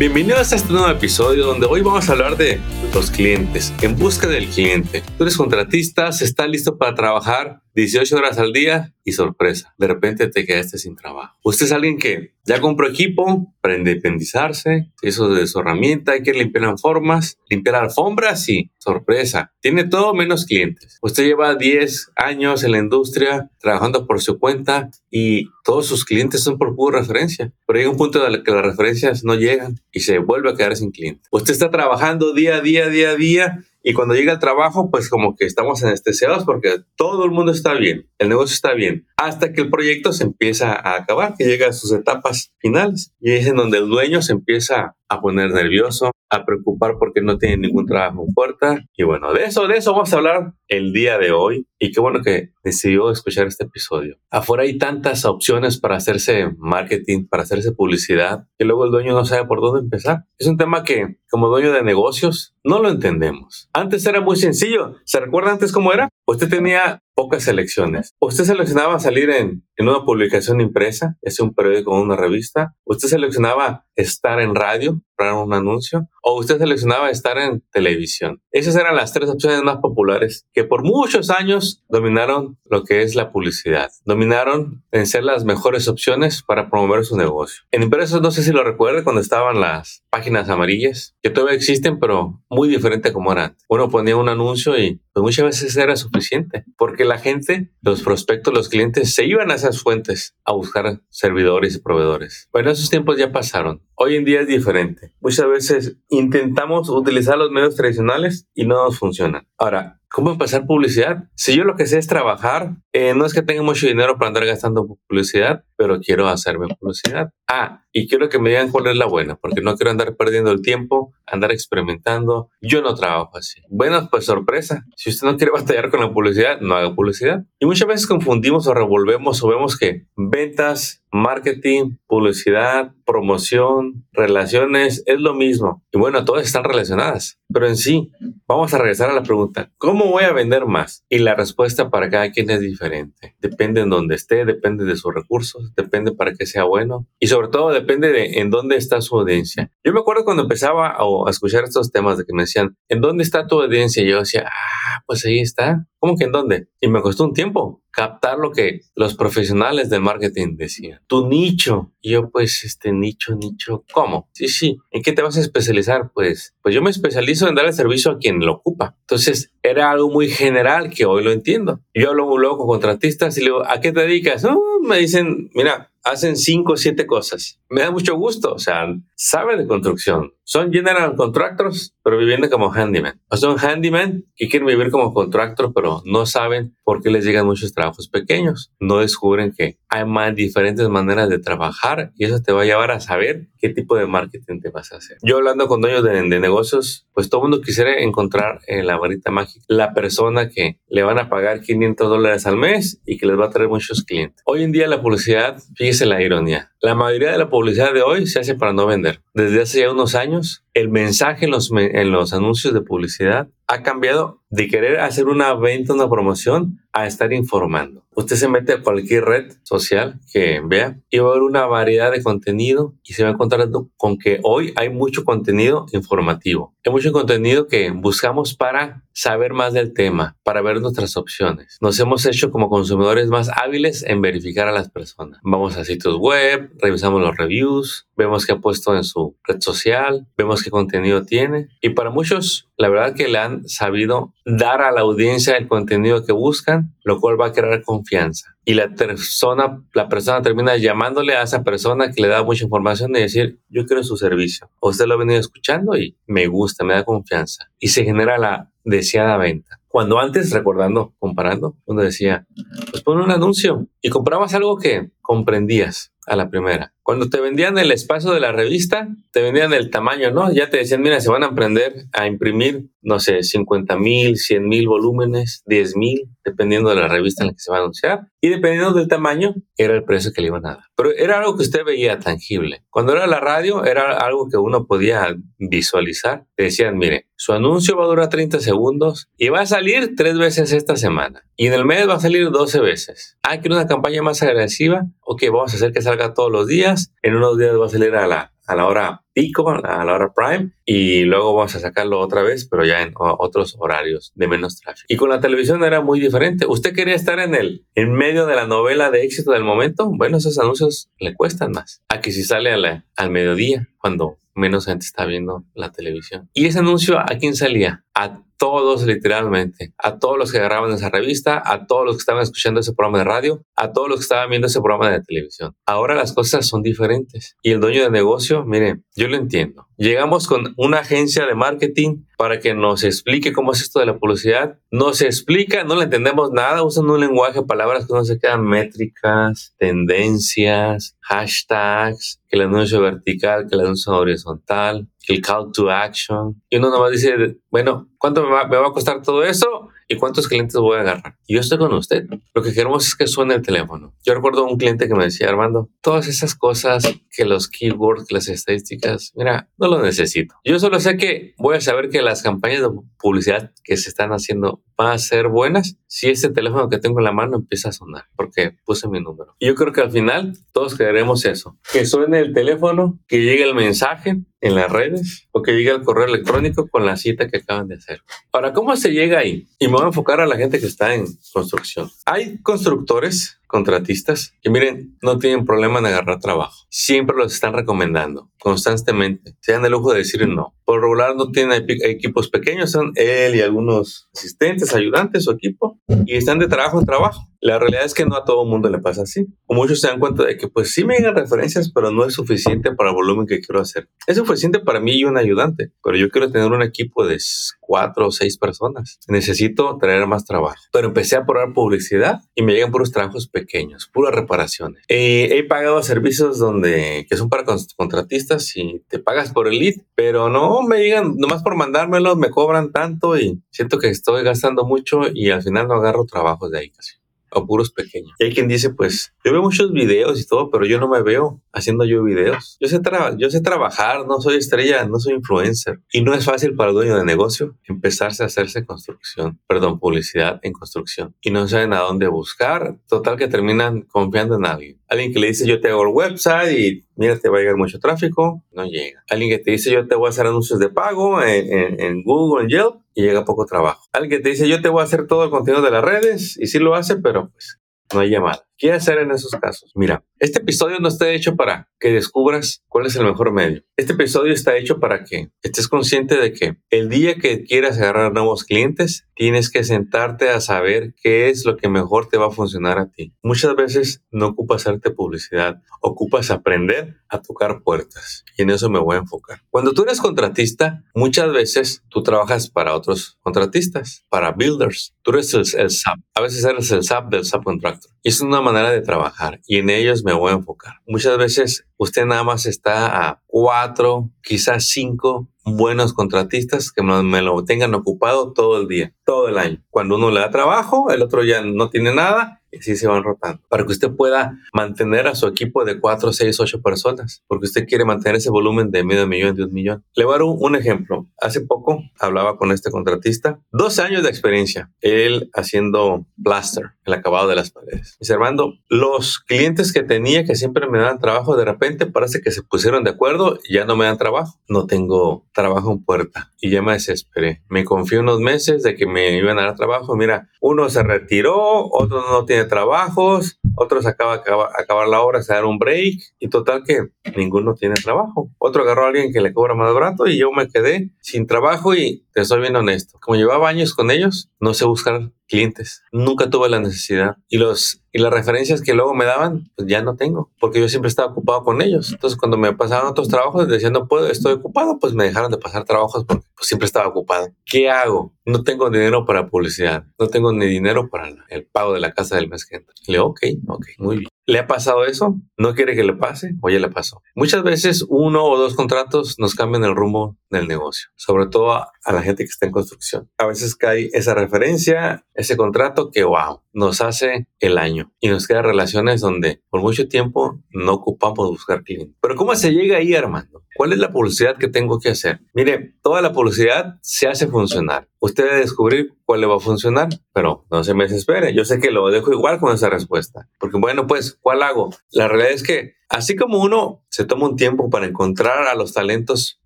Bienvenidos 0.00 0.50
a 0.54 0.56
este 0.56 0.72
nuevo 0.72 0.88
episodio 0.88 1.44
donde 1.44 1.66
hoy 1.66 1.82
vamos 1.82 2.08
a 2.08 2.12
hablar 2.12 2.38
de 2.38 2.58
los 2.94 3.10
clientes, 3.10 3.70
en 3.82 3.98
busca 3.98 4.26
del 4.26 4.48
cliente. 4.48 5.02
Tú 5.18 5.24
eres 5.24 5.36
contratista, 5.36 6.08
estás 6.08 6.48
listo 6.48 6.78
para 6.78 6.94
trabajar 6.94 7.60
18 7.74 8.16
horas 8.16 8.38
al 8.38 8.54
día 8.54 8.94
y 9.04 9.12
sorpresa, 9.12 9.74
de 9.76 9.86
repente 9.86 10.26
te 10.28 10.46
quedaste 10.46 10.78
sin 10.78 10.96
trabajo. 10.96 11.36
Usted 11.44 11.66
es 11.66 11.72
alguien 11.72 11.98
que 11.98 12.32
ya 12.46 12.62
compró 12.62 12.88
equipo 12.88 13.52
para 13.60 13.76
independizarse, 13.76 14.90
eso 15.02 15.28
de 15.28 15.46
su 15.46 15.60
herramienta, 15.60 16.12
hay 16.12 16.22
que 16.22 16.32
limpiar 16.32 16.78
formas, 16.78 17.38
limpiar 17.48 17.76
alfombras 17.76 18.48
y 18.48 18.70
sorpresa, 18.78 19.52
tiene 19.60 19.84
todo 19.84 20.14
menos 20.14 20.46
clientes. 20.46 20.98
Usted 21.02 21.24
lleva 21.24 21.54
10 21.54 22.12
años 22.16 22.64
en 22.64 22.72
la 22.72 22.78
industria 22.78 23.50
trabajando 23.58 24.06
por 24.06 24.20
su 24.20 24.38
cuenta 24.38 24.90
y 25.10 25.48
todos 25.64 25.86
sus 25.86 26.04
clientes 26.04 26.42
son 26.42 26.58
por 26.58 26.74
pura 26.74 27.00
referencia, 27.00 27.52
pero 27.66 27.78
hay 27.78 27.86
un 27.86 27.96
punto 27.96 28.24
en 28.24 28.34
el 28.34 28.42
que 28.42 28.50
las 28.50 28.64
referencias 28.64 29.24
no 29.24 29.34
llegan 29.34 29.80
y 29.92 30.00
se 30.00 30.18
vuelve 30.18 30.50
a 30.50 30.54
quedar 30.54 30.76
sin 30.76 30.90
clientes. 30.90 31.26
Usted 31.30 31.52
está 31.52 31.70
trabajando 31.70 32.32
día 32.32 32.56
a 32.56 32.60
día, 32.60 32.88
día 32.88 33.10
a 33.10 33.16
día 33.16 33.64
y 33.82 33.94
cuando 33.94 34.14
llega 34.14 34.32
el 34.32 34.38
trabajo, 34.38 34.90
pues 34.90 35.08
como 35.08 35.36
que 35.36 35.46
estamos 35.46 35.82
anestesiados 35.82 36.44
porque 36.44 36.82
todo 36.96 37.24
el 37.24 37.30
mundo 37.30 37.52
está 37.52 37.74
bien, 37.74 38.08
el 38.18 38.28
negocio 38.28 38.54
está 38.54 38.74
bien, 38.74 39.06
hasta 39.16 39.52
que 39.52 39.62
el 39.62 39.70
proyecto 39.70 40.12
se 40.12 40.24
empieza 40.24 40.72
a 40.72 40.96
acabar, 40.96 41.34
que 41.36 41.44
llega 41.44 41.68
a 41.68 41.72
sus 41.72 41.92
etapas 41.92 42.52
finales. 42.58 43.14
Y 43.20 43.32
es 43.32 43.46
en 43.46 43.56
donde 43.56 43.78
el 43.78 43.88
dueño 43.88 44.22
se 44.22 44.32
empieza 44.32 44.96
a 45.08 45.20
poner 45.20 45.50
nervioso, 45.52 46.10
a 46.30 46.44
preocupar 46.44 46.96
porque 46.98 47.20
no 47.20 47.38
tiene 47.38 47.56
ningún 47.56 47.86
trabajo 47.86 48.24
en 48.26 48.32
puerta. 48.32 48.84
Y 48.96 49.02
bueno, 49.02 49.32
de 49.32 49.44
eso, 49.44 49.66
de 49.66 49.76
eso 49.76 49.92
vamos 49.92 50.12
a 50.12 50.16
hablar 50.16 50.54
el 50.68 50.92
día 50.92 51.18
de 51.18 51.32
hoy. 51.32 51.66
Y 51.78 51.90
qué 51.92 52.00
bueno 52.00 52.20
que 52.22 52.50
decidió 52.62 53.10
escuchar 53.10 53.46
este 53.46 53.64
episodio. 53.64 54.16
Afuera 54.30 54.62
hay 54.62 54.78
tantas 54.78 55.24
opciones 55.24 55.78
para 55.78 55.96
hacerse 55.96 56.50
marketing, 56.56 57.26
para 57.28 57.42
hacerse 57.42 57.72
publicidad, 57.72 58.46
que 58.58 58.64
luego 58.64 58.84
el 58.84 58.92
dueño 58.92 59.12
no 59.12 59.24
sabe 59.24 59.46
por 59.46 59.60
dónde 59.60 59.80
empezar. 59.80 60.24
Es 60.38 60.46
un 60.46 60.56
tema 60.56 60.84
que 60.84 61.18
como 61.30 61.48
dueño 61.48 61.72
de 61.72 61.82
negocios 61.82 62.54
no 62.64 62.80
lo 62.80 62.88
entendemos. 62.88 63.68
Antes 63.72 64.06
era 64.06 64.20
muy 64.20 64.36
sencillo. 64.36 64.96
¿Se 65.04 65.20
recuerda 65.20 65.52
antes 65.52 65.72
cómo 65.72 65.92
era? 65.92 66.08
Usted 66.26 66.48
tenía 66.48 67.02
pocas 67.14 67.44
selecciones. 67.44 68.14
Usted 68.20 68.44
seleccionaba 68.44 68.98
salir 68.98 69.30
en, 69.30 69.64
en 69.76 69.88
una 69.88 70.04
publicación 70.04 70.60
impresa, 70.60 71.16
es 71.22 71.40
un 71.40 71.54
periódico 71.54 71.92
o 71.92 72.00
una 72.00 72.16
revista. 72.16 72.74
Usted 72.84 73.08
seleccionaba 73.08 73.86
estar 73.94 74.40
en 74.40 74.54
radio 74.54 75.02
para 75.16 75.34
un 75.34 75.52
anuncio 75.52 76.08
o 76.22 76.38
usted 76.38 76.58
seleccionaba 76.58 77.10
estar 77.10 77.36
en 77.36 77.62
televisión. 77.72 78.40
Esas 78.52 78.74
eran 78.76 78.96
las 78.96 79.12
tres 79.12 79.28
opciones 79.28 79.62
más 79.62 79.76
populares 79.76 80.46
que 80.54 80.64
por 80.64 80.82
muchos 80.82 81.28
años 81.28 81.84
dominaron 81.88 82.58
lo 82.64 82.84
que 82.84 83.02
es 83.02 83.14
la 83.14 83.30
publicidad. 83.30 83.90
Dominaron 84.04 84.82
en 84.92 85.06
ser 85.06 85.24
las 85.24 85.44
mejores 85.44 85.88
opciones 85.88 86.42
para 86.42 86.70
promover 86.70 87.04
su 87.04 87.16
negocio. 87.16 87.64
En 87.70 87.82
impresos 87.82 88.22
no 88.22 88.30
sé 88.30 88.42
si 88.42 88.52
lo 88.52 88.64
recuerda 88.64 89.04
cuando 89.04 89.20
estaban 89.20 89.60
las 89.60 90.04
páginas 90.10 90.48
amarillas, 90.48 91.14
que 91.22 91.30
todavía 91.30 91.56
existen, 91.56 91.98
pero 91.98 92.42
muy 92.48 92.68
diferente 92.68 93.12
como 93.12 93.32
eran. 93.32 93.56
Uno 93.68 93.90
ponía 93.90 94.16
un 94.16 94.28
anuncio 94.28 94.78
y 94.78 95.02
pues 95.12 95.22
muchas 95.22 95.44
veces 95.44 95.76
era 95.76 95.96
suficiente, 95.96 96.64
porque 96.78 97.04
la 97.10 97.18
gente, 97.18 97.72
los 97.82 98.02
prospectos, 98.02 98.54
los 98.54 98.68
clientes 98.68 99.16
se 99.16 99.26
iban 99.26 99.50
a 99.50 99.56
esas 99.56 99.82
fuentes 99.82 100.36
a 100.44 100.52
buscar 100.52 101.00
servidores 101.08 101.74
y 101.74 101.80
proveedores. 101.80 102.48
Bueno, 102.52 102.70
esos 102.70 102.88
tiempos 102.88 103.18
ya 103.18 103.32
pasaron. 103.32 103.82
Hoy 103.96 104.14
en 104.14 104.24
día 104.24 104.42
es 104.42 104.46
diferente. 104.46 105.12
Muchas 105.20 105.48
veces 105.48 105.96
intentamos 106.08 106.88
utilizar 106.88 107.36
los 107.36 107.50
medios 107.50 107.74
tradicionales 107.74 108.46
y 108.54 108.64
no 108.64 108.84
nos 108.84 108.96
funcionan. 108.96 109.48
Ahora, 109.58 109.99
¿Cómo 110.12 110.32
empezar 110.32 110.66
publicidad? 110.66 111.28
Si 111.36 111.56
yo 111.56 111.62
lo 111.62 111.76
que 111.76 111.86
sé 111.86 111.96
es 111.96 112.08
trabajar, 112.08 112.74
eh, 112.92 113.14
no 113.14 113.24
es 113.24 113.32
que 113.32 113.42
tenga 113.42 113.62
mucho 113.62 113.86
dinero 113.86 114.18
para 114.18 114.26
andar 114.26 114.44
gastando 114.44 114.98
publicidad, 115.06 115.62
pero 115.76 116.00
quiero 116.00 116.26
hacerme 116.26 116.66
publicidad. 116.80 117.30
Ah, 117.48 117.84
y 117.92 118.08
quiero 118.08 118.28
que 118.28 118.40
me 118.40 118.50
digan 118.50 118.72
cuál 118.72 118.88
es 118.88 118.96
la 118.96 119.06
buena, 119.06 119.36
porque 119.36 119.60
no 119.60 119.76
quiero 119.76 119.92
andar 119.92 120.16
perdiendo 120.16 120.50
el 120.50 120.62
tiempo, 120.62 121.12
andar 121.26 121.52
experimentando. 121.52 122.50
Yo 122.60 122.82
no 122.82 122.96
trabajo 122.96 123.38
así. 123.38 123.60
Bueno, 123.68 124.08
pues 124.10 124.24
sorpresa. 124.24 124.84
Si 124.96 125.10
usted 125.10 125.28
no 125.28 125.36
quiere 125.36 125.52
batallar 125.52 125.90
con 125.90 126.00
la 126.00 126.12
publicidad, 126.12 126.60
no 126.60 126.74
haga 126.74 126.92
publicidad. 126.92 127.44
Y 127.60 127.66
muchas 127.66 127.86
veces 127.86 128.06
confundimos 128.08 128.66
o 128.66 128.74
revolvemos 128.74 129.40
o 129.44 129.48
vemos 129.48 129.78
que 129.78 130.06
ventas, 130.16 130.99
marketing, 131.12 131.96
publicidad, 132.06 132.92
promoción, 133.04 134.06
relaciones, 134.12 135.02
es 135.06 135.18
lo 135.18 135.34
mismo. 135.34 135.84
Y 135.92 135.98
bueno, 135.98 136.24
todas 136.24 136.46
están 136.46 136.64
relacionadas. 136.64 137.40
Pero 137.52 137.66
en 137.66 137.76
sí, 137.76 138.10
vamos 138.46 138.72
a 138.72 138.78
regresar 138.78 139.10
a 139.10 139.14
la 139.14 139.22
pregunta, 139.22 139.72
¿cómo 139.76 140.06
voy 140.06 140.24
a 140.24 140.32
vender 140.32 140.66
más? 140.66 141.04
Y 141.08 141.18
la 141.18 141.34
respuesta 141.34 141.90
para 141.90 142.08
cada 142.08 142.30
quien 142.30 142.50
es 142.50 142.60
diferente. 142.60 143.34
Depende 143.40 143.80
en 143.80 143.90
dónde 143.90 144.14
esté, 144.14 144.44
depende 144.44 144.84
de 144.84 144.96
sus 144.96 145.12
recursos, 145.12 145.74
depende 145.74 146.12
para 146.12 146.34
que 146.34 146.46
sea 146.46 146.64
bueno. 146.64 147.06
Y 147.18 147.26
sobre 147.26 147.48
todo 147.48 147.72
depende 147.72 148.12
de 148.12 148.38
en 148.40 148.50
dónde 148.50 148.76
está 148.76 149.00
su 149.00 149.18
audiencia. 149.18 149.70
Yo 149.84 149.92
me 149.92 150.00
acuerdo 150.00 150.24
cuando 150.24 150.44
empezaba 150.44 150.96
a 150.96 151.30
escuchar 151.30 151.64
estos 151.64 151.90
temas 151.90 152.18
de 152.18 152.24
que 152.24 152.32
me 152.32 152.42
decían, 152.42 152.76
¿en 152.88 153.00
dónde 153.00 153.24
está 153.24 153.46
tu 153.46 153.60
audiencia? 153.60 154.02
Y 154.02 154.10
yo 154.10 154.20
decía, 154.20 154.46
ah, 154.46 155.02
pues 155.06 155.24
ahí 155.26 155.40
está. 155.40 155.86
¿Cómo 156.00 156.16
que 156.16 156.24
en 156.24 156.32
dónde? 156.32 156.66
Y 156.80 156.88
me 156.88 157.02
costó 157.02 157.24
un 157.24 157.34
tiempo 157.34 157.82
captar 157.90 158.38
lo 158.38 158.52
que 158.52 158.80
los 158.94 159.14
profesionales 159.14 159.90
de 159.90 160.00
marketing 160.00 160.56
decían. 160.56 161.00
Tu 161.06 161.28
nicho. 161.28 161.92
Y 162.00 162.12
yo, 162.12 162.30
pues, 162.30 162.64
este 162.64 162.92
nicho, 162.92 163.34
nicho, 163.34 163.84
¿cómo? 163.92 164.28
Sí, 164.32 164.48
sí. 164.48 164.78
¿En 164.90 165.02
qué 165.02 165.12
te 165.12 165.22
vas 165.22 165.36
a 165.36 165.40
especializar? 165.40 166.10
Pues, 166.14 166.54
pues 166.62 166.74
yo 166.74 166.82
me 166.82 166.90
especializo 166.90 167.48
en 167.48 167.54
dar 167.54 167.66
el 167.66 167.74
servicio 167.74 168.12
a 168.12 168.18
quien 168.18 168.40
lo 168.40 168.54
ocupa. 168.54 168.96
Entonces, 169.00 169.52
era 169.62 169.90
algo 169.90 170.10
muy 170.10 170.28
general 170.28 170.88
que 170.90 171.04
hoy 171.04 171.22
lo 171.22 171.32
entiendo. 171.32 171.80
Yo 171.92 172.10
hablo 172.10 172.38
luego 172.38 172.58
con 172.58 172.68
contratistas 172.68 173.36
y 173.36 173.40
le 173.40 173.46
digo, 173.46 173.66
¿a 173.66 173.80
qué 173.80 173.92
te 173.92 174.00
dedicas? 174.00 174.46
me 174.82 174.96
dicen, 174.96 175.50
mira, 175.54 175.89
hacen 176.04 176.36
cinco 176.36 176.74
o 176.74 176.76
siete 176.76 177.06
cosas. 177.06 177.60
Me 177.68 177.82
da 177.82 177.90
mucho 177.90 178.16
gusto, 178.16 178.54
o 178.54 178.58
sea, 178.58 178.86
saben 179.14 179.58
de 179.58 179.66
construcción. 179.66 180.32
Son 180.44 180.72
general 180.72 181.14
contractors, 181.14 181.94
pero 182.02 182.18
viviendo 182.18 182.50
como 182.50 182.72
handyman. 182.72 183.20
O 183.28 183.36
son 183.36 183.56
handyman 183.56 184.24
que 184.34 184.48
quieren 184.48 184.66
vivir 184.66 184.90
como 184.90 185.14
contractor, 185.14 185.72
pero 185.72 186.02
no 186.04 186.26
saben 186.26 186.74
por 186.82 187.00
qué 187.00 187.10
les 187.10 187.24
llegan 187.24 187.46
muchos 187.46 187.72
trabajos 187.72 188.08
pequeños. 188.08 188.72
No 188.80 188.98
descubren 188.98 189.52
que 189.56 189.78
hay 189.88 190.04
más 190.04 190.34
diferentes 190.34 190.88
maneras 190.88 191.28
de 191.28 191.38
trabajar 191.38 192.10
y 192.16 192.24
eso 192.24 192.42
te 192.42 192.52
va 192.52 192.62
a 192.62 192.64
llevar 192.64 192.90
a 192.90 192.98
saber 192.98 193.48
qué 193.58 193.68
tipo 193.68 193.96
de 193.96 194.06
marketing 194.06 194.60
te 194.60 194.70
vas 194.70 194.90
a 194.92 194.96
hacer. 194.96 195.18
Yo 195.22 195.36
hablando 195.36 195.68
con 195.68 195.80
dueños 195.80 196.02
de, 196.02 196.20
negocios, 196.40 197.06
pues 197.12 197.30
todo 197.30 197.42
el 197.42 197.50
mundo 197.50 197.64
quisiera 197.64 198.00
encontrar 198.00 198.60
en 198.66 198.86
la 198.86 198.96
varita 198.96 199.30
mágica 199.30 199.64
la 199.68 199.94
persona 199.94 200.48
que 200.48 200.80
le 200.88 201.02
van 201.04 201.18
a 201.18 201.28
pagar 201.28 201.60
500 201.60 202.08
dólares 202.08 202.46
al 202.46 202.56
mes 202.56 203.00
y 203.06 203.18
que 203.18 203.26
les 203.26 203.38
va 203.38 203.46
a 203.46 203.50
traer 203.50 203.68
muchos 203.68 204.02
clientes. 204.02 204.42
Hoy 204.46 204.64
en 204.64 204.72
día 204.72 204.88
la 204.88 205.00
publicidad, 205.02 205.62
fíjese 205.90 206.06
la 206.06 206.22
ironía, 206.22 206.70
la 206.80 206.94
mayoría 206.94 207.32
de 207.32 207.38
la 207.38 207.50
publicidad 207.50 207.92
de 207.92 208.02
hoy 208.02 208.28
se 208.28 208.38
hace 208.38 208.54
para 208.54 208.72
no 208.72 208.86
vender. 208.86 209.22
Desde 209.34 209.62
hace 209.62 209.80
ya 209.80 209.90
unos 209.90 210.14
años, 210.14 210.64
el 210.74 210.88
mensaje 210.88 211.46
en 211.46 211.50
los, 211.50 211.70
en 211.72 212.12
los 212.12 212.32
anuncios 212.32 212.74
de 212.74 212.80
publicidad 212.80 213.48
ha 213.66 213.82
cambiado 213.82 214.42
de 214.50 214.66
querer 214.66 214.98
hacer 214.98 215.28
una 215.28 215.54
venta, 215.54 215.94
una 215.94 216.10
promoción, 216.10 216.80
a 216.92 217.06
estar 217.06 217.32
informando. 217.32 218.04
Usted 218.16 218.34
se 218.34 218.48
mete 218.48 218.72
a 218.72 218.82
cualquier 218.82 219.24
red 219.24 219.52
social 219.62 220.18
que 220.32 220.60
vea 220.64 220.98
y 221.08 221.18
va 221.18 221.30
a 221.30 221.34
ver 221.34 221.42
una 221.42 221.66
variedad 221.66 222.10
de 222.10 222.22
contenido 222.22 222.94
y 223.04 223.12
se 223.12 223.22
va 223.22 223.30
encontrando 223.30 223.88
con 223.96 224.18
que 224.18 224.40
hoy 224.42 224.72
hay 224.74 224.90
mucho 224.90 225.24
contenido 225.24 225.86
informativo. 225.92 226.74
Hay 226.84 226.90
mucho 226.90 227.12
contenido 227.12 227.68
que 227.68 227.92
buscamos 227.92 228.54
para 228.54 229.04
saber 229.12 229.52
más 229.52 229.72
del 229.72 229.92
tema, 229.92 230.36
para 230.42 230.62
ver 230.62 230.80
nuestras 230.80 231.16
opciones. 231.16 231.78
Nos 231.80 232.00
hemos 232.00 232.26
hecho 232.26 232.50
como 232.50 232.68
consumidores 232.68 233.28
más 233.28 233.48
hábiles 233.50 234.02
en 234.02 234.20
verificar 234.20 234.66
a 234.66 234.72
las 234.72 234.90
personas. 234.90 235.38
Vamos 235.44 235.76
a 235.76 235.84
sitios 235.84 236.16
web, 236.16 236.72
revisamos 236.78 237.20
los 237.20 237.36
reviews, 237.36 238.08
vemos 238.16 238.44
qué 238.44 238.52
ha 238.52 238.58
puesto 238.58 238.96
en 238.96 239.04
su 239.04 239.36
red 239.44 239.60
social, 239.60 240.26
vemos 240.36 240.59
qué 240.62 240.70
contenido 240.70 241.24
tiene 241.24 241.68
y 241.80 241.90
para 241.90 242.10
muchos 242.10 242.70
la 242.76 242.88
verdad 242.88 243.14
que 243.14 243.28
le 243.28 243.38
han 243.38 243.68
sabido 243.68 244.32
dar 244.46 244.80
a 244.80 244.90
la 244.90 245.02
audiencia 245.02 245.56
el 245.56 245.68
contenido 245.68 246.24
que 246.24 246.32
buscan, 246.32 246.94
lo 247.04 247.20
cual 247.20 247.38
va 247.38 247.46
a 247.46 247.52
crear 247.52 247.82
confianza. 247.82 248.56
Y 248.64 248.74
la 248.74 248.88
persona, 248.88 249.82
la 249.92 250.08
persona 250.08 250.40
termina 250.40 250.76
llamándole 250.76 251.36
a 251.36 251.42
esa 251.42 251.62
persona 251.62 252.10
que 252.10 252.22
le 252.22 252.28
da 252.28 252.42
mucha 252.42 252.64
información 252.64 253.14
y 253.16 253.20
decir, 253.20 253.60
yo 253.68 253.84
quiero 253.84 254.02
su 254.02 254.16
servicio. 254.16 254.70
Usted 254.80 255.06
lo 255.06 255.14
ha 255.14 255.18
venido 255.18 255.38
escuchando 255.38 255.96
y 255.96 256.16
me 256.26 256.46
gusta, 256.46 256.84
me 256.84 256.94
da 256.94 257.04
confianza. 257.04 257.70
Y 257.78 257.88
se 257.88 258.04
genera 258.04 258.38
la 258.38 258.70
deseada 258.84 259.36
venta. 259.36 259.80
Cuando 259.88 260.20
antes, 260.20 260.52
recordando, 260.52 261.14
comparando, 261.18 261.76
uno 261.84 262.00
decía, 262.00 262.46
pues 262.92 263.02
pon 263.02 263.20
un 263.20 263.30
anuncio 263.30 263.88
y 264.00 264.08
comprabas 264.08 264.54
algo 264.54 264.78
que 264.78 265.10
comprendías 265.20 266.12
a 266.26 266.36
la 266.36 266.48
primera. 266.48 266.94
Cuando 267.10 267.28
te 267.28 267.40
vendían 267.40 267.76
el 267.76 267.90
espacio 267.90 268.30
de 268.30 268.38
la 268.38 268.52
revista, 268.52 269.08
te 269.32 269.42
vendían 269.42 269.72
el 269.72 269.90
tamaño, 269.90 270.30
¿no? 270.30 270.52
Ya 270.52 270.70
te 270.70 270.76
decían, 270.76 271.02
mira, 271.02 271.20
se 271.20 271.28
van 271.28 271.42
a 271.42 271.46
aprender 271.46 272.04
a 272.12 272.28
imprimir, 272.28 272.88
no 273.02 273.18
sé, 273.18 273.42
50 273.42 273.96
mil, 273.96 274.36
100 274.36 274.68
mil 274.68 274.86
volúmenes, 274.86 275.64
10 275.66 275.96
mil, 275.96 276.30
dependiendo 276.44 276.88
de 276.90 276.94
la 276.94 277.08
revista 277.08 277.42
en 277.42 277.48
la 277.48 277.54
que 277.54 277.58
se 277.58 277.72
va 277.72 277.78
a 277.78 277.80
anunciar. 277.80 278.28
Y 278.40 278.48
dependiendo 278.48 278.92
del 278.92 279.08
tamaño, 279.08 279.56
era 279.76 279.94
el 279.94 280.04
precio 280.04 280.32
que 280.32 280.40
le 280.40 280.48
iban 280.48 280.64
a 280.66 280.76
dar. 280.76 280.84
Pero 280.94 281.10
era 281.10 281.38
algo 281.38 281.56
que 281.56 281.62
usted 281.62 281.84
veía 281.84 282.20
tangible. 282.20 282.84
Cuando 282.90 283.12
era 283.12 283.26
la 283.26 283.40
radio, 283.40 283.84
era 283.84 284.16
algo 284.16 284.48
que 284.48 284.56
uno 284.56 284.86
podía 284.86 285.34
visualizar. 285.58 286.44
Te 286.54 286.64
decían, 286.64 286.96
mire, 286.96 287.26
su 287.36 287.52
anuncio 287.52 287.96
va 287.96 288.04
a 288.04 288.08
durar 288.08 288.28
30 288.28 288.60
segundos 288.60 289.28
y 289.36 289.48
va 289.48 289.62
a 289.62 289.66
salir 289.66 290.14
tres 290.14 290.36
veces 290.36 290.72
esta 290.72 290.96
semana. 290.96 291.42
Y 291.56 291.66
en 291.66 291.72
el 291.72 291.86
mes 291.86 292.06
va 292.08 292.14
a 292.14 292.20
salir 292.20 292.50
12 292.50 292.80
veces. 292.80 293.38
Ah, 293.42 293.60
que 293.60 293.68
una 293.68 293.86
campaña 293.86 294.22
más 294.22 294.42
agresiva. 294.42 295.06
Ok, 295.20 295.44
vamos 295.52 295.72
a 295.72 295.76
hacer 295.76 295.92
que 295.92 296.02
salga 296.02 296.34
todos 296.34 296.52
los 296.52 296.66
días. 296.66 296.99
En 297.22 297.36
unos 297.36 297.58
días 297.58 297.78
va 297.78 297.86
a 297.86 297.88
salir 297.88 298.14
a 298.14 298.26
la 298.26 298.52
a 298.70 298.76
la 298.76 298.86
hora 298.86 299.24
pico, 299.32 299.68
a 299.68 300.04
la 300.04 300.14
hora 300.14 300.32
prime, 300.32 300.70
y 300.84 301.24
luego 301.24 301.54
vamos 301.54 301.74
a 301.74 301.80
sacarlo 301.80 302.20
otra 302.20 302.42
vez, 302.42 302.66
pero 302.66 302.84
ya 302.84 303.02
en 303.02 303.12
otros 303.16 303.74
horarios 303.78 304.32
de 304.36 304.46
menos 304.46 304.80
tráfico. 304.80 305.06
Y 305.08 305.16
con 305.16 305.28
la 305.28 305.40
televisión 305.40 305.82
era 305.82 306.00
muy 306.00 306.20
diferente. 306.20 306.66
¿Usted 306.68 306.94
quería 306.94 307.16
estar 307.16 307.40
en 307.40 307.56
el 307.56 307.84
en 307.96 308.12
medio 308.12 308.46
de 308.46 308.54
la 308.54 308.66
novela 308.66 309.10
de 309.10 309.24
éxito 309.24 309.50
del 309.50 309.64
momento? 309.64 310.08
Bueno, 310.12 310.36
esos 310.36 310.56
anuncios 310.58 311.10
le 311.18 311.34
cuestan 311.34 311.72
más. 311.72 312.02
A 312.08 312.20
que 312.20 312.30
si 312.30 312.44
sale 312.44 312.70
al 313.16 313.30
mediodía, 313.30 313.88
cuando 313.98 314.38
menos 314.54 314.86
gente 314.86 315.04
está 315.04 315.24
viendo 315.24 315.64
la 315.74 315.90
televisión. 315.90 316.48
¿Y 316.52 316.66
ese 316.66 316.78
anuncio 316.78 317.18
a 317.18 317.26
quién 317.40 317.56
salía? 317.56 318.04
A 318.14 318.42
todos 318.60 319.04
literalmente, 319.04 319.94
a 319.96 320.18
todos 320.18 320.36
los 320.36 320.52
que 320.52 320.58
agarraban 320.58 320.92
esa 320.92 321.08
revista, 321.08 321.62
a 321.64 321.86
todos 321.86 322.04
los 322.04 322.16
que 322.16 322.20
estaban 322.20 322.42
escuchando 322.42 322.80
ese 322.80 322.92
programa 322.92 323.18
de 323.18 323.24
radio, 323.24 323.64
a 323.74 323.90
todos 323.92 324.10
los 324.10 324.18
que 324.18 324.24
estaban 324.24 324.50
viendo 324.50 324.66
ese 324.66 324.82
programa 324.82 325.10
de 325.10 325.22
televisión. 325.22 325.74
Ahora 325.86 326.14
las 326.14 326.34
cosas 326.34 326.68
son 326.68 326.82
diferentes 326.82 327.56
y 327.62 327.70
el 327.70 327.80
dueño 327.80 328.02
de 328.02 328.10
negocio, 328.10 328.66
mire, 328.66 329.00
yo 329.16 329.28
lo 329.28 329.38
entiendo. 329.38 329.86
Llegamos 329.96 330.46
con 330.46 330.74
una 330.76 330.98
agencia 330.98 331.46
de 331.46 331.54
marketing 331.54 332.24
para 332.36 332.60
que 332.60 332.74
nos 332.74 333.02
explique 333.02 333.54
cómo 333.54 333.72
es 333.72 333.80
esto 333.80 333.98
de 333.98 334.06
la 334.06 334.18
publicidad. 334.18 334.78
No 334.90 335.14
se 335.14 335.24
explica, 335.26 335.84
no 335.84 335.96
le 335.96 336.04
entendemos 336.04 336.52
nada, 336.52 336.82
usan 336.82 337.08
un 337.08 337.20
lenguaje, 337.20 337.62
palabras 337.62 338.06
que 338.06 338.12
no 338.12 338.24
se 338.24 338.38
quedan 338.38 338.64
métricas, 338.64 339.74
tendencias, 339.78 341.16
hashtags, 341.20 342.42
que 342.46 342.56
el 342.56 342.62
anuncio 342.62 343.00
vertical, 343.00 343.66
que 343.68 343.74
el 343.74 343.82
anuncio 343.82 344.12
horizontal, 344.12 345.08
el 345.30 345.40
call 345.40 345.70
to 345.72 345.90
action. 345.90 346.62
Y 346.68 346.76
uno 346.76 346.90
nomás 346.90 347.12
dice, 347.12 347.58
bueno, 347.70 348.08
¿cuánto 348.18 348.42
me 348.42 348.50
va, 348.50 348.62
a 348.62 348.92
costar 348.92 349.22
todo 349.22 349.42
eso? 349.42 349.88
¿Y 350.08 350.16
cuántos 350.16 350.48
clientes 350.48 350.76
voy 350.76 350.98
a 350.98 351.00
agarrar? 351.00 351.36
Yo 351.48 351.60
estoy 351.60 351.78
con 351.78 351.92
usted. 351.94 352.26
Lo 352.54 352.62
que 352.62 352.72
queremos 352.72 353.06
es 353.06 353.14
que 353.14 353.26
suene 353.26 353.54
el 353.54 353.62
teléfono. 353.62 354.14
Yo 354.24 354.34
recuerdo 354.34 354.64
un 354.64 354.76
cliente 354.76 355.08
que 355.08 355.14
me 355.14 355.24
decía, 355.24 355.48
Armando, 355.48 355.88
todas 356.00 356.26
esas 356.26 356.54
cosas 356.54 357.04
que 357.30 357.44
los 357.44 357.68
keywords, 357.68 358.30
las 358.30 358.48
estadísticas, 358.48 359.32
mira, 359.36 359.70
no 359.78 359.88
lo 359.88 360.02
necesito. 360.02 360.54
Yo 360.64 360.78
solo 360.78 360.98
sé 361.00 361.16
que 361.16 361.54
voy 361.58 361.76
a 361.76 361.80
saber 361.80 362.08
que 362.10 362.22
las 362.22 362.42
campañas 362.42 362.80
de 362.80 362.88
publicidad 363.20 363.72
que 363.84 363.96
se 363.96 364.08
están 364.08 364.30
haciendo 364.30 364.82
van 364.96 365.12
a 365.12 365.18
ser 365.18 365.48
buenas 365.48 365.96
si 366.06 366.28
este 366.28 366.50
teléfono 366.50 366.88
que 366.88 366.98
tengo 366.98 367.20
en 367.20 367.24
la 367.24 367.32
mano 367.32 367.56
empieza 367.56 367.90
a 367.90 367.92
sonar, 367.92 368.24
porque 368.36 368.76
puse 368.84 369.08
mi 369.08 369.20
número. 369.20 369.54
Y 369.58 369.66
yo 369.66 369.74
creo 369.74 369.92
que 369.92 370.00
al 370.00 370.10
final 370.10 370.56
todos 370.72 370.96
queremos 370.96 371.44
eso, 371.44 371.78
que 371.92 372.04
suene 372.04 372.40
el 372.40 372.52
teléfono, 372.52 373.18
que 373.26 373.42
llegue 373.42 373.64
el 373.64 373.74
mensaje 373.74 374.40
en 374.60 374.74
las 374.74 374.90
redes 374.90 375.48
o 375.52 375.62
que 375.62 375.72
llegue 375.72 375.90
el 375.90 376.02
correo 376.02 376.26
electrónico 376.26 376.88
con 376.88 377.06
la 377.06 377.16
cita 377.16 377.48
que 377.48 377.58
acaban 377.58 377.88
de 377.88 377.96
hacer. 377.96 378.22
Ahora, 378.52 378.72
¿cómo 378.72 378.94
se 378.96 379.10
llega 379.10 379.38
ahí? 379.38 379.68
Y 379.78 379.86
me 379.86 379.94
voy 379.94 380.02
a 380.02 380.06
enfocar 380.08 380.40
a 380.40 380.46
la 380.46 380.56
gente 380.56 380.80
que 380.80 380.86
está 380.86 381.14
en 381.14 381.26
construcción. 381.52 382.10
Hay 382.26 382.58
constructores 382.62 383.59
contratistas 383.70 384.54
que 384.60 384.70
miren, 384.70 385.16
no 385.22 385.38
tienen 385.38 385.64
problema 385.64 385.98
en 385.98 386.06
agarrar 386.06 386.40
trabajo. 386.40 386.86
Siempre 386.90 387.36
los 387.36 387.52
están 387.52 387.72
recomendando 387.72 388.50
constantemente. 388.58 389.56
Se 389.60 389.72
dan 389.72 389.84
el 389.84 389.92
lujo 389.92 390.12
de 390.12 390.18
decir 390.18 390.46
no. 390.46 390.74
Por 390.84 391.00
regular 391.00 391.36
no 391.36 391.50
tienen 391.50 391.86
equipos 392.02 392.50
pequeños, 392.50 392.90
son 392.90 393.12
él 393.14 393.54
y 393.54 393.60
algunos 393.60 394.28
asistentes, 394.34 394.94
ayudantes 394.94 395.46
o 395.48 395.52
equipo 395.52 395.98
y 396.26 396.36
están 396.36 396.58
de 396.58 396.68
trabajo 396.68 396.98
en 396.98 397.06
trabajo. 397.06 397.49
La 397.60 397.78
realidad 397.78 398.04
es 398.04 398.14
que 398.14 398.24
no 398.24 398.36
a 398.36 398.44
todo 398.44 398.64
mundo 398.64 398.88
le 398.88 398.98
pasa 398.98 399.22
así. 399.22 399.46
O 399.66 399.74
muchos 399.74 400.00
se 400.00 400.08
dan 400.08 400.18
cuenta 400.18 400.44
de 400.44 400.56
que 400.56 400.68
pues 400.68 400.94
sí 400.94 401.04
me 401.04 401.16
llegan 401.16 401.34
referencias, 401.34 401.90
pero 401.92 402.10
no 402.10 402.24
es 402.24 402.34
suficiente 402.34 402.92
para 402.94 403.10
el 403.10 403.16
volumen 403.16 403.46
que 403.46 403.60
quiero 403.60 403.80
hacer. 403.80 404.08
Es 404.26 404.38
suficiente 404.38 404.80
para 404.80 404.98
mí 404.98 405.12
y 405.18 405.24
un 405.24 405.36
ayudante, 405.36 405.92
pero 406.02 406.16
yo 406.16 406.30
quiero 406.30 406.50
tener 406.50 406.72
un 406.72 406.82
equipo 406.82 407.26
de 407.26 407.38
cuatro 407.80 408.28
o 408.28 408.30
seis 408.30 408.56
personas. 408.56 409.18
Necesito 409.28 409.98
traer 409.98 410.26
más 410.26 410.46
trabajo. 410.46 410.76
Pero 410.92 411.08
empecé 411.08 411.36
a 411.36 411.44
probar 411.44 411.74
publicidad 411.74 412.40
y 412.54 412.62
me 412.62 412.72
llegan 412.72 412.92
puros 412.92 413.12
trabajos 413.12 413.46
pequeños, 413.46 414.08
puras 414.12 414.34
reparaciones. 414.34 415.02
Eh, 415.08 415.48
he 415.52 415.64
pagado 415.64 416.02
servicios 416.02 416.58
donde 416.58 417.26
que 417.28 417.36
son 417.36 417.50
para 417.50 417.64
contratistas 417.96 418.74
y 418.76 419.02
te 419.08 419.18
pagas 419.18 419.52
por 419.52 419.68
el 419.68 419.78
lead, 419.78 419.94
pero 420.14 420.48
no 420.48 420.82
me 420.82 420.98
llegan 420.98 421.36
nomás 421.36 421.62
por 421.62 421.76
mandármelo, 421.76 422.36
me 422.36 422.50
cobran 422.50 422.90
tanto 422.92 423.38
y 423.38 423.62
siento 423.70 423.98
que 423.98 424.08
estoy 424.08 424.42
gastando 424.44 424.84
mucho 424.84 425.22
y 425.32 425.50
al 425.50 425.62
final 425.62 425.88
no 425.88 425.94
agarro 425.94 426.24
trabajos 426.24 426.70
de 426.70 426.78
ahí 426.78 426.90
casi 426.90 427.19
o 427.52 427.66
puros 427.66 427.90
pequeños. 427.90 428.32
Y 428.38 428.44
hay 428.44 428.54
quien 428.54 428.68
dice, 428.68 428.90
pues, 428.90 429.32
yo 429.44 429.52
veo 429.52 429.62
muchos 429.62 429.92
videos 429.92 430.40
y 430.40 430.46
todo, 430.46 430.70
pero 430.70 430.86
yo 430.86 431.00
no 431.00 431.08
me 431.08 431.22
veo 431.22 431.62
haciendo 431.72 432.04
yo 432.04 432.22
videos. 432.22 432.76
Yo 432.80 432.88
sé, 432.88 433.00
yo 433.38 433.50
sé 433.50 433.60
trabajar, 433.60 434.26
no 434.26 434.40
soy 434.40 434.56
estrella, 434.56 435.04
no 435.06 435.18
soy 435.18 435.34
influencer. 435.34 436.00
Y 436.12 436.22
no 436.22 436.34
es 436.34 436.44
fácil 436.44 436.74
para 436.74 436.90
el 436.90 436.94
dueño 436.94 437.16
de 437.16 437.24
negocio 437.24 437.76
empezarse 437.84 438.42
a 438.42 438.46
hacerse 438.46 438.84
construcción, 438.84 439.60
perdón, 439.66 439.98
publicidad 439.98 440.60
en 440.62 440.72
construcción. 440.72 441.34
Y 441.40 441.50
no 441.50 441.66
saben 441.68 441.92
a 441.92 442.00
dónde 442.00 442.28
buscar. 442.28 442.98
Total 443.08 443.36
que 443.36 443.48
terminan 443.48 444.02
confiando 444.02 444.56
en 444.56 444.66
alguien. 444.66 444.99
Alguien 445.10 445.32
que 445.32 445.40
le 445.40 445.48
dice, 445.48 445.66
yo 445.66 445.80
te 445.80 445.88
hago 445.88 446.04
el 446.04 446.14
website 446.14 446.78
y 446.78 447.04
mira, 447.16 447.36
te 447.36 447.48
va 447.48 447.58
a 447.58 447.60
llegar 447.60 447.76
mucho 447.76 447.98
tráfico, 447.98 448.62
no 448.70 448.84
llega. 448.84 449.24
Alguien 449.28 449.50
que 449.50 449.58
te 449.58 449.72
dice, 449.72 449.90
yo 449.90 450.06
te 450.06 450.14
voy 450.14 450.26
a 450.26 450.30
hacer 450.30 450.46
anuncios 450.46 450.78
de 450.78 450.88
pago 450.88 451.42
en, 451.42 452.22
Google, 452.22 452.62
en 452.62 452.70
Yelp, 452.70 452.94
y 453.14 453.22
llega 453.22 453.44
poco 453.44 453.66
trabajo. 453.66 454.04
Alguien 454.12 454.30
que 454.30 454.42
te 454.42 454.50
dice, 454.50 454.68
yo 454.68 454.80
te 454.80 454.88
voy 454.88 455.00
a 455.00 455.04
hacer 455.04 455.26
todo 455.26 455.42
el 455.42 455.50
contenido 455.50 455.82
de 455.82 455.90
las 455.90 456.04
redes, 456.04 456.56
y 456.60 456.68
sí 456.68 456.78
lo 456.78 456.94
hace, 456.94 457.16
pero 457.16 457.50
pues 457.50 457.80
no 458.14 458.20
hay 458.20 458.30
llamada. 458.30 458.69
¿Qué 458.80 458.92
hacer 458.92 459.18
en 459.18 459.30
esos 459.30 459.52
casos? 459.60 459.92
Mira, 459.94 460.24
este 460.38 460.60
episodio 460.60 461.00
no 461.00 461.08
está 461.08 461.28
hecho 461.28 461.54
para 461.54 461.90
que 461.98 462.12
descubras 462.12 462.82
cuál 462.88 463.04
es 463.04 463.14
el 463.14 463.26
mejor 463.26 463.52
medio. 463.52 463.84
Este 463.94 464.14
episodio 464.14 464.54
está 464.54 464.74
hecho 464.78 464.98
para 464.98 465.22
que 465.22 465.50
estés 465.60 465.86
consciente 465.86 466.36
de 466.36 466.54
que 466.54 466.78
el 466.88 467.10
día 467.10 467.34
que 467.34 467.62
quieras 467.62 467.98
agarrar 467.98 468.32
nuevos 468.32 468.64
clientes, 468.64 469.28
tienes 469.34 469.68
que 469.68 469.84
sentarte 469.84 470.48
a 470.48 470.62
saber 470.62 471.14
qué 471.22 471.50
es 471.50 471.66
lo 471.66 471.76
que 471.76 471.90
mejor 471.90 472.28
te 472.28 472.38
va 472.38 472.46
a 472.46 472.50
funcionar 472.50 472.98
a 472.98 473.10
ti. 473.10 473.34
Muchas 473.42 473.76
veces 473.76 474.22
no 474.30 474.46
ocupas 474.46 474.86
hacerte 474.86 475.10
publicidad, 475.10 475.82
ocupas 476.00 476.50
aprender 476.50 477.16
a 477.28 477.42
tocar 477.42 477.82
puertas. 477.82 478.44
Y 478.56 478.62
en 478.62 478.70
eso 478.70 478.88
me 478.88 478.98
voy 478.98 479.16
a 479.16 479.20
enfocar. 479.20 479.62
Cuando 479.68 479.92
tú 479.92 480.04
eres 480.04 480.20
contratista, 480.20 481.04
muchas 481.14 481.52
veces 481.52 482.02
tú 482.08 482.22
trabajas 482.22 482.70
para 482.70 482.94
otros 482.94 483.38
contratistas, 483.40 484.24
para 484.30 484.52
builders. 484.52 485.14
Tú 485.22 485.32
eres 485.32 485.52
el, 485.52 485.64
el 485.78 485.90
SAP. 485.90 486.18
A 486.34 486.40
veces 486.40 486.64
eres 486.64 486.90
el 486.90 487.02
SAP 487.02 487.30
del 487.30 487.44
subcontractor. 487.44 488.10
Y 488.22 488.30
es 488.30 488.40
una 488.40 488.60
manera 488.72 488.90
de 488.90 489.00
trabajar 489.00 489.60
y 489.66 489.78
en 489.78 489.90
ellos 489.90 490.24
me 490.24 490.32
voy 490.32 490.52
a 490.52 490.56
enfocar. 490.56 490.94
Muchas 491.06 491.36
veces 491.38 491.86
usted 492.00 492.24
nada 492.24 492.42
más 492.42 492.64
está 492.64 493.28
a 493.28 493.42
cuatro, 493.46 494.30
quizás 494.42 494.88
cinco 494.88 495.48
buenos 495.64 496.14
contratistas 496.14 496.90
que 496.90 497.02
me 497.02 497.42
lo 497.42 497.64
tengan 497.64 497.94
ocupado 497.94 498.52
todo 498.52 498.80
el 498.80 498.88
día, 498.88 499.14
todo 499.24 499.48
el 499.48 499.58
año. 499.58 499.84
Cuando 499.90 500.16
uno 500.16 500.30
le 500.30 500.40
da 500.40 500.50
trabajo, 500.50 501.10
el 501.10 501.22
otro 501.22 501.44
ya 501.44 501.62
no 501.62 501.90
tiene 501.90 502.14
nada 502.14 502.60
y 502.72 502.78
así 502.78 502.96
se 502.96 503.08
van 503.08 503.22
rotando. 503.22 503.60
Para 503.68 503.84
que 503.84 503.92
usted 503.92 504.10
pueda 504.12 504.56
mantener 504.72 505.26
a 505.26 505.34
su 505.34 505.46
equipo 505.46 505.84
de 505.84 506.00
4, 506.00 506.32
6, 506.32 506.60
8 506.60 506.82
personas, 506.82 507.42
porque 507.46 507.66
usted 507.66 507.86
quiere 507.86 508.04
mantener 508.04 508.36
ese 508.36 508.50
volumen 508.50 508.90
de 508.90 509.04
medio 509.04 509.26
millón, 509.26 509.56
de 509.56 509.64
un 509.64 509.72
millón. 509.72 510.04
Le 510.14 510.24
voy 510.24 510.34
a 510.34 510.38
dar 510.38 510.44
un, 510.44 510.76
ejemplo. 510.76 511.26
Hace 511.38 511.60
poco 511.62 512.00
hablaba 512.18 512.56
con 512.56 512.70
este 512.70 512.90
contratista, 512.90 513.60
dos 513.72 513.98
años 513.98 514.22
de 514.22 514.28
experiencia, 514.28 514.92
él 515.00 515.50
haciendo 515.52 516.26
plaster, 516.42 516.92
el 517.04 517.12
acabado 517.12 517.48
de 517.48 517.56
las 517.56 517.70
paredes. 517.70 518.16
Dice 518.20 518.32
Armando, 518.32 518.74
los 518.88 519.40
clientes 519.40 519.92
que 519.92 520.04
tenía 520.04 520.44
que 520.44 520.54
siempre 520.54 520.88
me 520.88 521.00
dan 521.00 521.18
trabajo, 521.18 521.56
de 521.56 521.64
repente 521.64 521.89
parece 521.92 522.40
que 522.40 522.50
se 522.50 522.62
pusieron 522.62 523.04
de 523.04 523.10
acuerdo 523.10 523.58
y 523.68 523.74
ya 523.74 523.84
no 523.84 523.96
me 523.96 524.04
dan 524.04 524.18
trabajo. 524.18 524.58
No 524.68 524.86
tengo 524.86 525.44
trabajo 525.52 525.92
en 525.92 526.04
puerta 526.04 526.50
y 526.60 526.70
ya 526.70 526.82
me 526.82 526.92
desesperé. 526.92 527.62
Me 527.68 527.84
confié 527.84 528.18
unos 528.18 528.40
meses 528.40 528.82
de 528.82 528.94
que 528.96 529.06
me 529.06 529.36
iban 529.36 529.58
a 529.58 529.62
dar 529.62 529.76
trabajo. 529.76 530.16
Mira, 530.16 530.48
uno 530.60 530.88
se 530.88 531.02
retiró, 531.02 531.88
otro 531.90 532.22
no 532.30 532.44
tiene 532.44 532.64
trabajos, 532.64 533.58
otros 533.76 534.06
acaba 534.06 534.38
de 534.38 534.52
acabar 534.78 535.08
la 535.08 535.20
obra, 535.20 535.42
se 535.42 535.54
dan 535.54 535.64
un 535.64 535.78
break 535.78 536.20
y 536.38 536.48
total 536.48 536.84
que 536.84 537.08
ninguno 537.36 537.74
tiene 537.74 537.94
trabajo. 537.94 538.50
Otro 538.58 538.82
agarró 538.82 539.04
a 539.04 539.08
alguien 539.08 539.32
que 539.32 539.40
le 539.40 539.52
cobra 539.52 539.74
más 539.74 539.92
barato 539.92 540.26
y 540.26 540.38
yo 540.38 540.52
me 540.52 540.68
quedé 540.68 541.10
sin 541.20 541.46
trabajo 541.46 541.94
y 541.94 542.24
te 542.32 542.44
soy 542.44 542.60
bien 542.60 542.76
honesto. 542.76 543.18
Como 543.20 543.36
llevaba 543.36 543.68
años 543.68 543.94
con 543.94 544.10
ellos, 544.10 544.50
no 544.60 544.74
sé 544.74 544.84
buscar 544.84 545.30
clientes. 545.46 546.02
Nunca 546.12 546.48
tuve 546.48 546.68
la 546.68 546.80
necesidad. 546.80 547.36
Y 547.48 547.58
los 547.58 548.02
y 548.12 548.18
las 548.18 548.32
referencias 548.32 548.82
que 548.82 548.94
luego 548.94 549.14
me 549.14 549.24
daban, 549.24 549.70
pues 549.76 549.86
ya 549.86 550.02
no 550.02 550.16
tengo, 550.16 550.50
porque 550.58 550.80
yo 550.80 550.88
siempre 550.88 551.08
estaba 551.08 551.30
ocupado 551.30 551.62
con 551.62 551.80
ellos. 551.80 552.10
Entonces, 552.12 552.38
cuando 552.38 552.56
me 552.56 552.72
pasaban 552.74 553.06
otros 553.06 553.28
trabajos, 553.28 553.68
decían, 553.68 553.92
no 553.92 554.08
puedo, 554.08 554.28
estoy 554.28 554.54
ocupado, 554.54 554.98
pues 554.98 555.14
me 555.14 555.24
dejaron 555.24 555.50
de 555.50 555.58
pasar 555.58 555.84
trabajos 555.84 556.24
porque 556.24 556.44
pues, 556.56 556.66
siempre 556.66 556.86
estaba 556.86 557.08
ocupado. 557.08 557.48
¿Qué 557.64 557.88
hago? 557.88 558.34
No 558.44 558.64
tengo 558.64 558.90
dinero 558.90 559.24
para 559.24 559.48
publicidad, 559.48 560.04
no 560.18 560.26
tengo 560.26 560.52
ni 560.52 560.66
dinero 560.66 561.08
para 561.08 561.28
el 561.50 561.66
pago 561.66 561.92
de 561.92 562.00
la 562.00 562.12
casa 562.12 562.36
del 562.36 562.48
mes 562.48 562.66
que 562.66 562.76
entra. 562.76 562.94
Le 563.06 563.14
digo, 563.14 563.26
ok, 563.26 563.40
ok, 563.68 563.86
muy 563.98 564.16
bien. 564.18 564.28
¿Le 564.50 564.58
ha 564.58 564.66
pasado 564.66 565.04
eso? 565.04 565.38
¿No 565.56 565.76
quiere 565.76 565.94
que 565.94 566.02
le 566.02 566.14
pase? 566.14 566.56
O 566.60 566.70
ya 566.70 566.80
le 566.80 566.90
pasó. 566.90 567.22
Muchas 567.36 567.62
veces 567.62 568.04
uno 568.08 568.44
o 568.44 568.58
dos 568.58 568.74
contratos 568.74 569.36
nos 569.38 569.54
cambian 569.54 569.84
el 569.84 569.94
rumbo 569.94 570.38
del 570.50 570.66
negocio, 570.66 571.08
sobre 571.14 571.46
todo 571.46 571.72
a, 571.72 571.92
la 572.04 572.20
gente 572.20 572.42
que 572.42 572.48
está 572.48 572.66
en 572.66 572.72
construcción. 572.72 573.30
A 573.38 573.46
veces 573.46 573.76
cae 573.76 574.10
esa 574.12 574.34
referencia, 574.34 575.24
ese 575.34 575.56
contrato 575.56 576.10
que, 576.10 576.24
wow, 576.24 576.62
nos 576.72 577.00
hace 577.00 577.46
el 577.60 577.78
año 577.78 578.12
y 578.18 578.26
nos 578.26 578.48
quedan 578.48 578.64
relaciones 578.64 579.20
donde 579.20 579.62
por 579.70 579.82
mucho 579.82 580.08
tiempo 580.08 580.60
no 580.70 580.94
ocupamos 580.94 581.48
buscar 581.48 581.84
clientes. 581.84 582.16
Pero 582.20 582.34
¿cómo 582.34 582.56
se 582.56 582.72
llega 582.72 582.96
ahí, 582.96 583.14
Armando? 583.14 583.62
¿Cuál 583.80 583.94
es 583.94 583.98
la 583.98 584.12
publicidad 584.12 584.58
que 584.58 584.68
tengo 584.68 584.98
que 584.98 585.08
hacer? 585.08 585.40
Mire, 585.54 585.94
toda 586.02 586.20
la 586.20 586.34
publicidad 586.34 586.98
se 587.00 587.28
hace 587.28 587.46
funcionar. 587.46 588.10
Usted 588.18 588.44
debe 588.44 588.58
descubrir 588.58 589.14
cuál 589.24 589.40
le 589.40 589.46
va 589.46 589.56
a 589.56 589.58
funcionar, 589.58 590.10
pero 590.34 590.66
no 590.70 590.84
se 590.84 590.92
me 590.92 591.04
desespere. 591.04 591.54
Yo 591.54 591.64
sé 591.64 591.80
que 591.80 591.90
lo 591.90 592.10
dejo 592.10 592.30
igual 592.30 592.60
con 592.60 592.74
esa 592.74 592.90
respuesta. 592.90 593.48
Porque 593.58 593.78
bueno, 593.78 594.06
pues, 594.06 594.36
¿cuál 594.38 594.62
hago? 594.62 594.90
La 595.12 595.28
realidad 595.28 595.52
es 595.52 595.62
que 595.62 595.94
así 596.10 596.36
como 596.36 596.58
uno 596.60 597.02
se 597.08 597.24
toma 597.24 597.48
un 597.48 597.56
tiempo 597.56 597.88
para 597.88 598.06
encontrar 598.06 598.68
a 598.68 598.74
los 598.74 598.92
talentos 598.92 599.60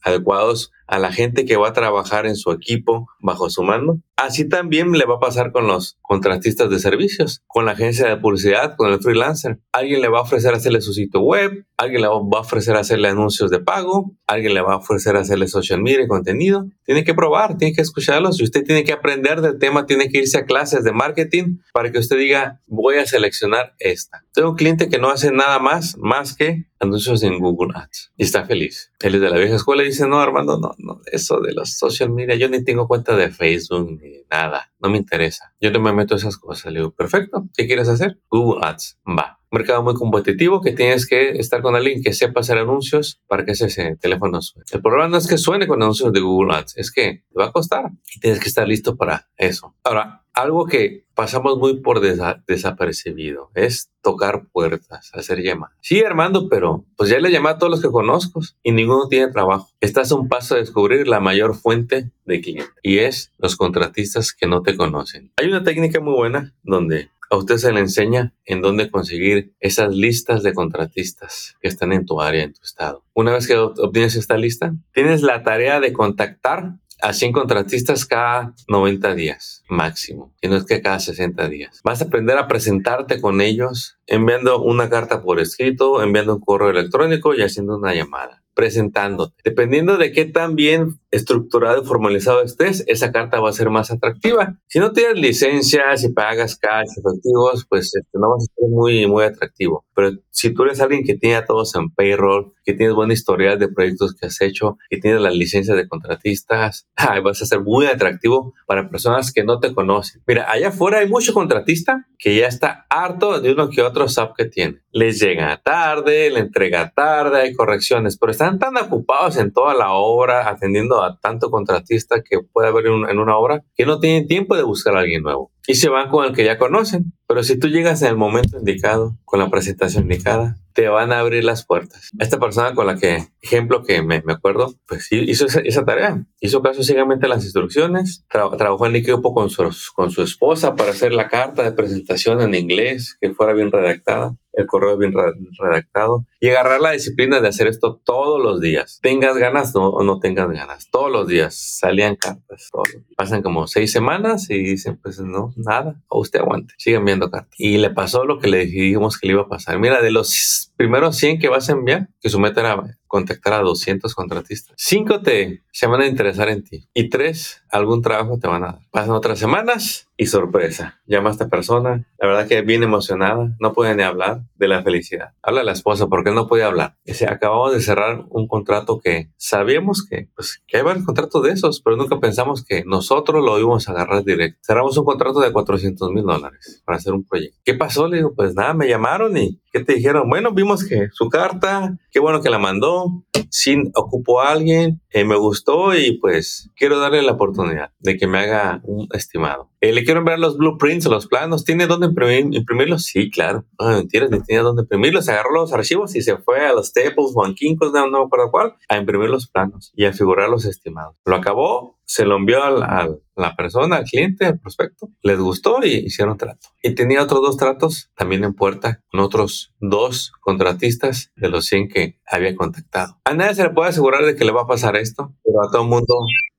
adecuados 0.02 0.70
a 0.86 0.98
la 0.98 1.12
gente 1.12 1.44
que 1.44 1.56
va 1.56 1.68
a 1.68 1.72
trabajar 1.72 2.26
en 2.26 2.36
su 2.36 2.50
equipo 2.52 3.08
bajo 3.20 3.48
su 3.50 3.62
mando. 3.62 3.98
Así 4.16 4.48
también 4.48 4.92
le 4.92 5.06
va 5.06 5.16
a 5.16 5.20
pasar 5.20 5.50
con 5.50 5.66
los 5.66 5.98
contratistas 6.02 6.70
de 6.70 6.78
servicios, 6.78 7.42
con 7.46 7.64
la 7.64 7.72
agencia 7.72 8.08
de 8.08 8.16
publicidad, 8.16 8.76
con 8.76 8.92
el 8.92 9.00
freelancer. 9.00 9.58
Alguien 9.72 10.02
le 10.02 10.08
va 10.08 10.18
a 10.18 10.22
ofrecer 10.22 10.54
hacerle 10.54 10.80
su 10.82 10.92
sitio 10.92 11.20
web, 11.20 11.66
alguien 11.76 12.02
le 12.02 12.08
va 12.08 12.14
a 12.14 12.40
ofrecer 12.40 12.76
hacerle 12.76 13.08
anuncios 13.08 13.50
de 13.50 13.60
pago, 13.60 14.12
alguien 14.26 14.54
le 14.54 14.60
va 14.60 14.74
a 14.74 14.76
ofrecer 14.76 15.16
hacerle 15.16 15.48
social 15.48 15.82
media 15.82 16.04
y 16.04 16.08
contenido. 16.08 16.66
Tiene 16.84 17.02
que 17.02 17.14
probar, 17.14 17.56
tiene 17.56 17.74
que 17.74 17.82
escucharlos 17.82 18.40
y 18.40 18.44
usted 18.44 18.62
tiene 18.62 18.84
que 18.84 18.92
aprender 18.92 19.40
del 19.40 19.58
tema, 19.58 19.86
tiene 19.86 20.08
que 20.08 20.18
irse 20.18 20.38
a 20.38 20.44
clases 20.44 20.84
de 20.84 20.92
marketing 20.92 21.58
para 21.72 21.90
que 21.90 21.98
usted 21.98 22.16
diga, 22.16 22.60
voy 22.66 22.96
a 22.96 23.06
seleccionar 23.06 23.74
esta. 23.78 24.24
Tengo 24.32 24.50
un 24.50 24.56
cliente 24.56 24.88
que 24.88 24.98
no 24.98 25.10
hace 25.10 25.32
nada 25.32 25.58
más, 25.58 25.96
más 25.98 26.33
que 26.34 26.66
anuncios 26.80 27.22
en 27.22 27.38
Google 27.38 27.72
Ads 27.74 28.12
y 28.16 28.24
está 28.24 28.44
feliz. 28.44 28.92
Él 29.00 29.16
es 29.16 29.20
de 29.20 29.30
la 29.30 29.38
vieja 29.38 29.56
escuela 29.56 29.82
y 29.82 29.86
dice, 29.86 30.06
no, 30.06 30.20
Armando, 30.20 30.58
no, 30.58 30.74
no, 30.78 31.00
eso 31.10 31.40
de 31.40 31.52
los 31.52 31.76
social 31.76 32.10
media, 32.10 32.34
yo 32.34 32.48
ni 32.48 32.62
tengo 32.62 32.86
cuenta 32.86 33.16
de 33.16 33.30
Facebook 33.30 33.98
ni 34.00 34.22
nada, 34.30 34.72
no 34.80 34.90
me 34.90 34.98
interesa. 34.98 35.54
Yo 35.60 35.70
no 35.70 35.80
me 35.80 35.92
meto 35.92 36.14
esas 36.14 36.36
cosas. 36.36 36.72
Le 36.72 36.80
digo, 36.80 36.92
perfecto, 36.92 37.48
¿qué 37.56 37.66
quieres 37.66 37.88
hacer? 37.88 38.18
Google 38.30 38.66
Ads, 38.66 38.98
va. 39.06 39.40
mercado 39.50 39.82
muy 39.82 39.94
competitivo 39.94 40.60
que 40.60 40.72
tienes 40.72 41.06
que 41.06 41.30
estar 41.38 41.62
con 41.62 41.76
alguien 41.76 42.02
que 42.02 42.12
sepa 42.12 42.40
hacer 42.40 42.58
anuncios 42.58 43.20
para 43.28 43.44
que 43.44 43.52
ese 43.52 43.96
teléfono 43.96 44.42
suene. 44.42 44.64
El 44.72 44.82
problema 44.82 45.08
no 45.08 45.16
es 45.16 45.28
que 45.28 45.38
suene 45.38 45.66
con 45.66 45.82
anuncios 45.82 46.12
de 46.12 46.20
Google 46.20 46.54
Ads, 46.56 46.76
es 46.76 46.90
que 46.90 47.24
te 47.28 47.38
va 47.38 47.46
a 47.46 47.52
costar 47.52 47.90
y 48.14 48.20
tienes 48.20 48.40
que 48.40 48.48
estar 48.48 48.66
listo 48.66 48.96
para 48.96 49.28
eso. 49.36 49.76
Ahora, 49.84 50.24
algo 50.32 50.66
que 50.66 51.03
pasamos 51.14 51.58
muy 51.58 51.80
por 51.80 52.00
desapercibido 52.00 53.50
es 53.54 53.90
tocar 54.02 54.46
puertas, 54.52 55.10
hacer 55.14 55.42
llamadas. 55.42 55.76
Sí, 55.80 56.02
Armando, 56.02 56.48
pero 56.48 56.84
pues 56.96 57.10
ya 57.10 57.18
le 57.18 57.30
llamé 57.30 57.50
a 57.50 57.58
todos 57.58 57.70
los 57.70 57.82
que 57.82 57.90
conozco 57.90 58.40
y 58.62 58.72
ninguno 58.72 59.08
tiene 59.08 59.32
trabajo. 59.32 59.68
Estás 59.80 60.12
a 60.12 60.16
un 60.16 60.28
paso 60.28 60.54
de 60.54 60.60
descubrir 60.60 61.08
la 61.08 61.20
mayor 61.20 61.54
fuente 61.54 62.10
de 62.24 62.40
clientes 62.40 62.74
y 62.82 62.98
es 62.98 63.32
los 63.38 63.56
contratistas 63.56 64.32
que 64.32 64.46
no 64.46 64.62
te 64.62 64.76
conocen. 64.76 65.32
Hay 65.36 65.48
una 65.48 65.62
técnica 65.64 66.00
muy 66.00 66.14
buena 66.14 66.54
donde 66.62 67.08
a 67.30 67.36
usted 67.36 67.56
se 67.56 67.72
le 67.72 67.80
enseña 67.80 68.32
en 68.44 68.60
dónde 68.60 68.90
conseguir 68.90 69.54
esas 69.60 69.94
listas 69.94 70.42
de 70.42 70.52
contratistas 70.52 71.56
que 71.60 71.68
están 71.68 71.92
en 71.92 72.06
tu 72.06 72.20
área, 72.20 72.44
en 72.44 72.52
tu 72.52 72.62
estado. 72.62 73.02
Una 73.14 73.32
vez 73.32 73.46
que 73.46 73.56
obtienes 73.56 74.16
esta 74.16 74.36
lista, 74.36 74.74
tienes 74.92 75.22
la 75.22 75.42
tarea 75.42 75.80
de 75.80 75.92
contactar 75.92 76.74
a 77.04 77.12
100 77.12 77.32
contratistas 77.32 78.06
cada 78.06 78.54
90 78.66 79.14
días 79.14 79.62
máximo, 79.68 80.32
y 80.40 80.48
no 80.48 80.56
es 80.56 80.64
que 80.64 80.80
cada 80.80 80.98
60 80.98 81.48
días. 81.50 81.80
Vas 81.84 82.00
a 82.00 82.06
aprender 82.06 82.38
a 82.38 82.48
presentarte 82.48 83.20
con 83.20 83.42
ellos 83.42 83.98
enviando 84.06 84.62
una 84.62 84.88
carta 84.88 85.22
por 85.22 85.38
escrito, 85.38 86.02
enviando 86.02 86.36
un 86.36 86.40
correo 86.40 86.70
electrónico 86.70 87.34
y 87.34 87.42
haciendo 87.42 87.76
una 87.76 87.94
llamada 87.94 88.42
presentándote. 88.54 89.34
Dependiendo 89.44 89.98
de 89.98 90.12
qué 90.12 90.24
tan 90.24 90.54
bien 90.54 91.00
estructurado 91.10 91.82
y 91.82 91.86
formalizado 91.86 92.42
estés, 92.42 92.84
esa 92.86 93.12
carta 93.12 93.40
va 93.40 93.50
a 93.50 93.52
ser 93.52 93.68
más 93.68 93.90
atractiva. 93.90 94.58
Si 94.68 94.78
no 94.78 94.92
tienes 94.92 95.18
licencias 95.18 96.04
y 96.04 96.12
pagas 96.12 96.56
cash 96.56 96.86
efectivos, 96.96 97.66
pues 97.68 97.86
este, 97.94 98.18
no 98.18 98.30
vas 98.30 98.44
a 98.44 98.54
ser 98.54 98.70
muy, 98.70 99.06
muy 99.06 99.24
atractivo. 99.24 99.84
Pero 99.94 100.12
si 100.30 100.54
tú 100.54 100.62
eres 100.62 100.80
alguien 100.80 101.04
que 101.04 101.16
tiene 101.16 101.36
a 101.36 101.44
todos 101.44 101.74
en 101.74 101.90
payroll, 101.90 102.53
que 102.64 102.72
tienes 102.72 102.94
buena 102.94 103.12
historia 103.12 103.56
de 103.56 103.68
proyectos 103.68 104.14
que 104.14 104.26
has 104.26 104.40
hecho, 104.40 104.78
que 104.88 104.98
tienes 104.98 105.20
las 105.20 105.34
licencias 105.34 105.76
de 105.76 105.88
contratistas, 105.88 106.88
vas 107.24 107.42
a 107.42 107.46
ser 107.46 107.60
muy 107.60 107.86
atractivo 107.86 108.54
para 108.66 108.88
personas 108.88 109.32
que 109.32 109.44
no 109.44 109.60
te 109.60 109.74
conocen. 109.74 110.22
Mira, 110.26 110.50
allá 110.50 110.68
afuera 110.68 110.98
hay 110.98 111.08
mucho 111.08 111.34
contratista 111.34 112.06
que 112.18 112.36
ya 112.36 112.46
está 112.46 112.86
harto 112.88 113.40
de 113.40 113.52
uno 113.52 113.68
que 113.68 113.82
otro 113.82 114.08
SAP 114.08 114.36
que 114.36 114.44
tiene. 114.46 114.80
Les 114.92 115.20
llega 115.20 115.60
tarde, 115.62 116.30
le 116.30 116.40
entrega 116.40 116.92
tarde, 116.94 117.42
hay 117.42 117.54
correcciones, 117.54 118.16
pero 118.18 118.32
están 118.32 118.58
tan 118.58 118.76
ocupados 118.76 119.36
en 119.36 119.52
toda 119.52 119.74
la 119.74 119.92
obra, 119.92 120.48
atendiendo 120.48 121.02
a 121.02 121.18
tanto 121.18 121.50
contratista 121.50 122.22
que 122.22 122.38
puede 122.40 122.68
haber 122.68 122.86
en 122.86 123.18
una 123.18 123.36
obra, 123.36 123.62
que 123.74 123.86
no 123.86 124.00
tienen 124.00 124.26
tiempo 124.26 124.56
de 124.56 124.62
buscar 124.62 124.96
a 124.96 125.00
alguien 125.00 125.22
nuevo 125.22 125.54
y 125.66 125.74
se 125.74 125.88
van 125.88 126.10
con 126.10 126.24
el 126.24 126.34
que 126.34 126.44
ya 126.44 126.58
conocen. 126.58 127.12
Pero 127.26 127.42
si 127.42 127.58
tú 127.58 127.68
llegas 127.68 128.02
en 128.02 128.08
el 128.08 128.16
momento 128.16 128.58
indicado, 128.58 129.16
con 129.24 129.40
la 129.40 129.50
presentación 129.50 130.04
indicada, 130.04 130.56
te 130.74 130.88
van 130.88 131.12
a 131.12 131.20
abrir 131.20 131.44
las 131.44 131.64
puertas. 131.64 132.10
Esta 132.18 132.38
persona 132.38 132.74
con 132.74 132.86
la 132.86 132.96
que, 132.96 133.28
ejemplo 133.40 133.84
que 133.84 134.02
me, 134.02 134.22
me 134.22 134.32
acuerdo, 134.32 134.74
pues 134.86 135.10
hizo 135.10 135.46
esa, 135.46 135.84
tarea. 135.84 136.26
Hizo 136.40 136.62
caso 136.62 136.82
ciegamente 136.82 137.26
a 137.26 137.28
las 137.28 137.44
instrucciones, 137.44 138.24
trabajó 138.28 138.86
en 138.86 138.96
equipo 138.96 139.32
con 139.32 139.50
su, 139.50 139.70
con 139.94 140.10
su 140.10 140.22
esposa 140.22 140.74
para 140.74 140.90
hacer 140.90 141.12
la 141.12 141.28
carta 141.28 141.62
de 141.62 141.72
presentación 141.72 142.40
en 142.42 142.54
inglés, 142.54 143.16
que 143.20 143.32
fuera 143.32 143.52
bien 143.52 143.70
redactada 143.70 144.36
el 144.56 144.66
correo 144.66 144.96
bien 144.96 145.12
redactado 145.58 146.26
y 146.40 146.48
agarrar 146.48 146.80
la 146.80 146.92
disciplina 146.92 147.40
de 147.40 147.48
hacer 147.48 147.66
esto 147.66 148.00
todos 148.04 148.42
los 148.42 148.60
días. 148.60 148.98
Tengas 149.02 149.36
ganas 149.36 149.74
no, 149.74 149.88
o 149.88 150.04
no 150.04 150.20
tengas 150.20 150.48
ganas, 150.50 150.88
todos 150.90 151.10
los 151.10 151.28
días 151.28 151.78
salían 151.78 152.16
cartas. 152.16 152.70
Pasan 153.16 153.42
como 153.42 153.66
seis 153.66 153.92
semanas 153.92 154.50
y 154.50 154.58
dicen, 154.62 154.98
pues 155.02 155.18
no, 155.20 155.52
nada, 155.56 156.00
o 156.08 156.20
usted 156.20 156.40
aguante, 156.40 156.74
sigan 156.78 157.04
viendo 157.04 157.30
cartas. 157.30 157.54
Y 157.58 157.78
le 157.78 157.90
pasó 157.90 158.24
lo 158.24 158.38
que 158.38 158.48
le 158.48 158.66
dijimos 158.66 159.18
que 159.18 159.26
le 159.26 159.34
iba 159.34 159.42
a 159.42 159.48
pasar. 159.48 159.78
Mira, 159.78 160.02
de 160.02 160.10
los 160.10 160.72
primeros 160.76 161.16
100 161.16 161.38
que 161.38 161.48
vas 161.48 161.68
a 161.68 161.72
enviar, 161.72 162.08
que 162.20 162.28
su 162.28 162.38
meta 162.38 162.60
era 162.60 162.82
contactar 163.14 163.52
a 163.52 163.60
200 163.60 164.12
contratistas. 164.12 164.74
Cinco 164.76 165.22
te 165.22 165.62
se 165.70 165.86
van 165.86 166.00
a 166.00 166.06
interesar 166.08 166.48
en 166.48 166.64
ti 166.64 166.88
y 166.92 167.08
tres, 167.08 167.62
algún 167.70 168.02
trabajo 168.02 168.40
te 168.40 168.48
van 168.48 168.64
a 168.64 168.66
dar. 168.66 168.80
Pasan 168.90 169.12
otras 169.12 169.38
semanas 169.38 170.08
y 170.16 170.26
sorpresa. 170.26 171.00
Llama 171.06 171.28
a 171.28 171.32
esta 171.32 171.48
persona, 171.48 172.08
la 172.18 172.26
verdad 172.26 172.48
que 172.48 172.62
bien 172.62 172.82
emocionada, 172.82 173.54
no 173.60 173.72
puede 173.72 173.94
ni 173.94 174.02
hablar 174.02 174.42
de 174.56 174.66
la 174.66 174.82
felicidad. 174.82 175.30
Habla 175.42 175.60
a 175.60 175.64
la 175.64 175.72
esposa 175.72 176.08
porque 176.08 176.32
no 176.32 176.48
puede 176.48 176.64
hablar. 176.64 176.96
Dice, 177.04 177.28
acabamos 177.28 177.72
de 177.72 177.80
cerrar 177.80 178.24
un 178.30 178.48
contrato 178.48 178.98
que 178.98 179.30
sabíamos 179.36 180.04
que, 180.04 180.28
pues, 180.34 180.64
que 180.66 180.78
hay 180.78 180.82
varios 180.82 181.04
contratos 181.04 181.40
de 181.44 181.50
esos, 181.50 181.82
pero 181.82 181.96
nunca 181.96 182.18
pensamos 182.18 182.64
que 182.64 182.82
nosotros 182.84 183.44
lo 183.44 183.60
íbamos 183.60 183.88
a 183.88 183.92
agarrar 183.92 184.24
directo. 184.24 184.58
Cerramos 184.66 184.98
un 184.98 185.04
contrato 185.04 185.38
de 185.38 185.52
400 185.52 186.10
mil 186.10 186.24
dólares 186.24 186.82
para 186.84 186.98
hacer 186.98 187.12
un 187.12 187.24
proyecto. 187.24 187.60
¿Qué 187.64 187.74
pasó? 187.74 188.08
Le 188.08 188.16
digo, 188.16 188.34
pues 188.34 188.56
nada, 188.56 188.74
me 188.74 188.88
llamaron 188.88 189.36
y 189.36 189.60
¿qué 189.74 189.80
te 189.80 189.94
dijeron? 189.94 190.30
Bueno, 190.30 190.52
vimos 190.52 190.84
que 190.84 191.08
su 191.10 191.28
carta, 191.28 191.98
qué 192.12 192.20
bueno 192.20 192.40
que 192.40 192.48
la 192.48 192.60
mandó, 192.60 193.24
sí 193.50 193.76
ocupó 193.96 194.40
a 194.40 194.52
alguien, 194.52 195.00
eh, 195.10 195.24
me 195.24 195.34
gustó 195.36 195.96
y 195.96 196.16
pues 196.20 196.70
quiero 196.76 197.00
darle 197.00 197.22
la 197.22 197.32
oportunidad 197.32 197.90
de 197.98 198.16
que 198.16 198.28
me 198.28 198.38
haga 198.38 198.80
un 198.84 199.08
estimado. 199.12 199.68
Eh, 199.84 199.92
le 199.92 200.02
quiero 200.02 200.20
enviar 200.20 200.38
los 200.38 200.56
blueprints, 200.56 201.04
los 201.04 201.26
planos. 201.26 201.62
¿Tiene 201.62 201.86
dónde 201.86 202.06
imprimirlos? 202.06 203.04
Sí, 203.04 203.30
claro. 203.30 203.66
No 203.78 203.88
mentiras, 203.88 204.30
ni 204.30 204.40
tenía 204.40 204.62
dónde 204.62 204.80
imprimirlos. 204.80 205.28
Agarró 205.28 205.52
los 205.52 205.74
archivos 205.74 206.16
y 206.16 206.22
se 206.22 206.38
fue 206.38 206.66
a 206.66 206.72
los 206.72 206.86
Staples 206.86 207.32
o 207.34 207.46
no, 207.46 208.06
no 208.06 208.18
me 208.20 208.24
acuerdo 208.24 208.50
cuál, 208.50 208.76
a 208.88 208.96
imprimir 208.96 209.28
los 209.28 209.46
planos 209.46 209.92
y 209.94 210.06
a 210.06 210.14
figurar 210.14 210.48
los 210.48 210.64
estimados. 210.64 211.16
Lo 211.26 211.36
acabó, 211.36 211.98
se 212.06 212.24
lo 212.24 212.36
envió 212.36 212.64
a 212.64 213.10
la 213.36 213.56
persona, 213.56 213.96
al 213.96 214.04
cliente, 214.04 214.46
al 214.46 214.58
prospecto. 214.58 215.10
Les 215.20 215.38
gustó 215.38 215.84
y 215.84 216.06
hicieron 216.06 216.38
trato. 216.38 216.68
Y 216.82 216.94
tenía 216.94 217.22
otros 217.22 217.42
dos 217.42 217.58
tratos 217.58 218.10
también 218.16 218.42
en 218.44 218.54
puerta 218.54 219.02
con 219.10 219.20
otros 219.20 219.74
dos 219.80 220.32
contratistas 220.40 221.30
de 221.36 221.50
los 221.50 221.66
100 221.66 221.88
que 221.88 222.18
había 222.26 222.56
contactado. 222.56 223.18
A 223.26 223.34
nadie 223.34 223.54
se 223.54 223.64
le 223.64 223.70
puede 223.70 223.90
asegurar 223.90 224.24
de 224.24 224.34
que 224.34 224.46
le 224.46 224.52
va 224.52 224.62
a 224.62 224.66
pasar 224.66 224.96
esto, 224.96 225.34
pero 225.44 225.62
a 225.62 225.70
todo 225.70 225.82
el 225.82 225.88
mundo 225.88 226.14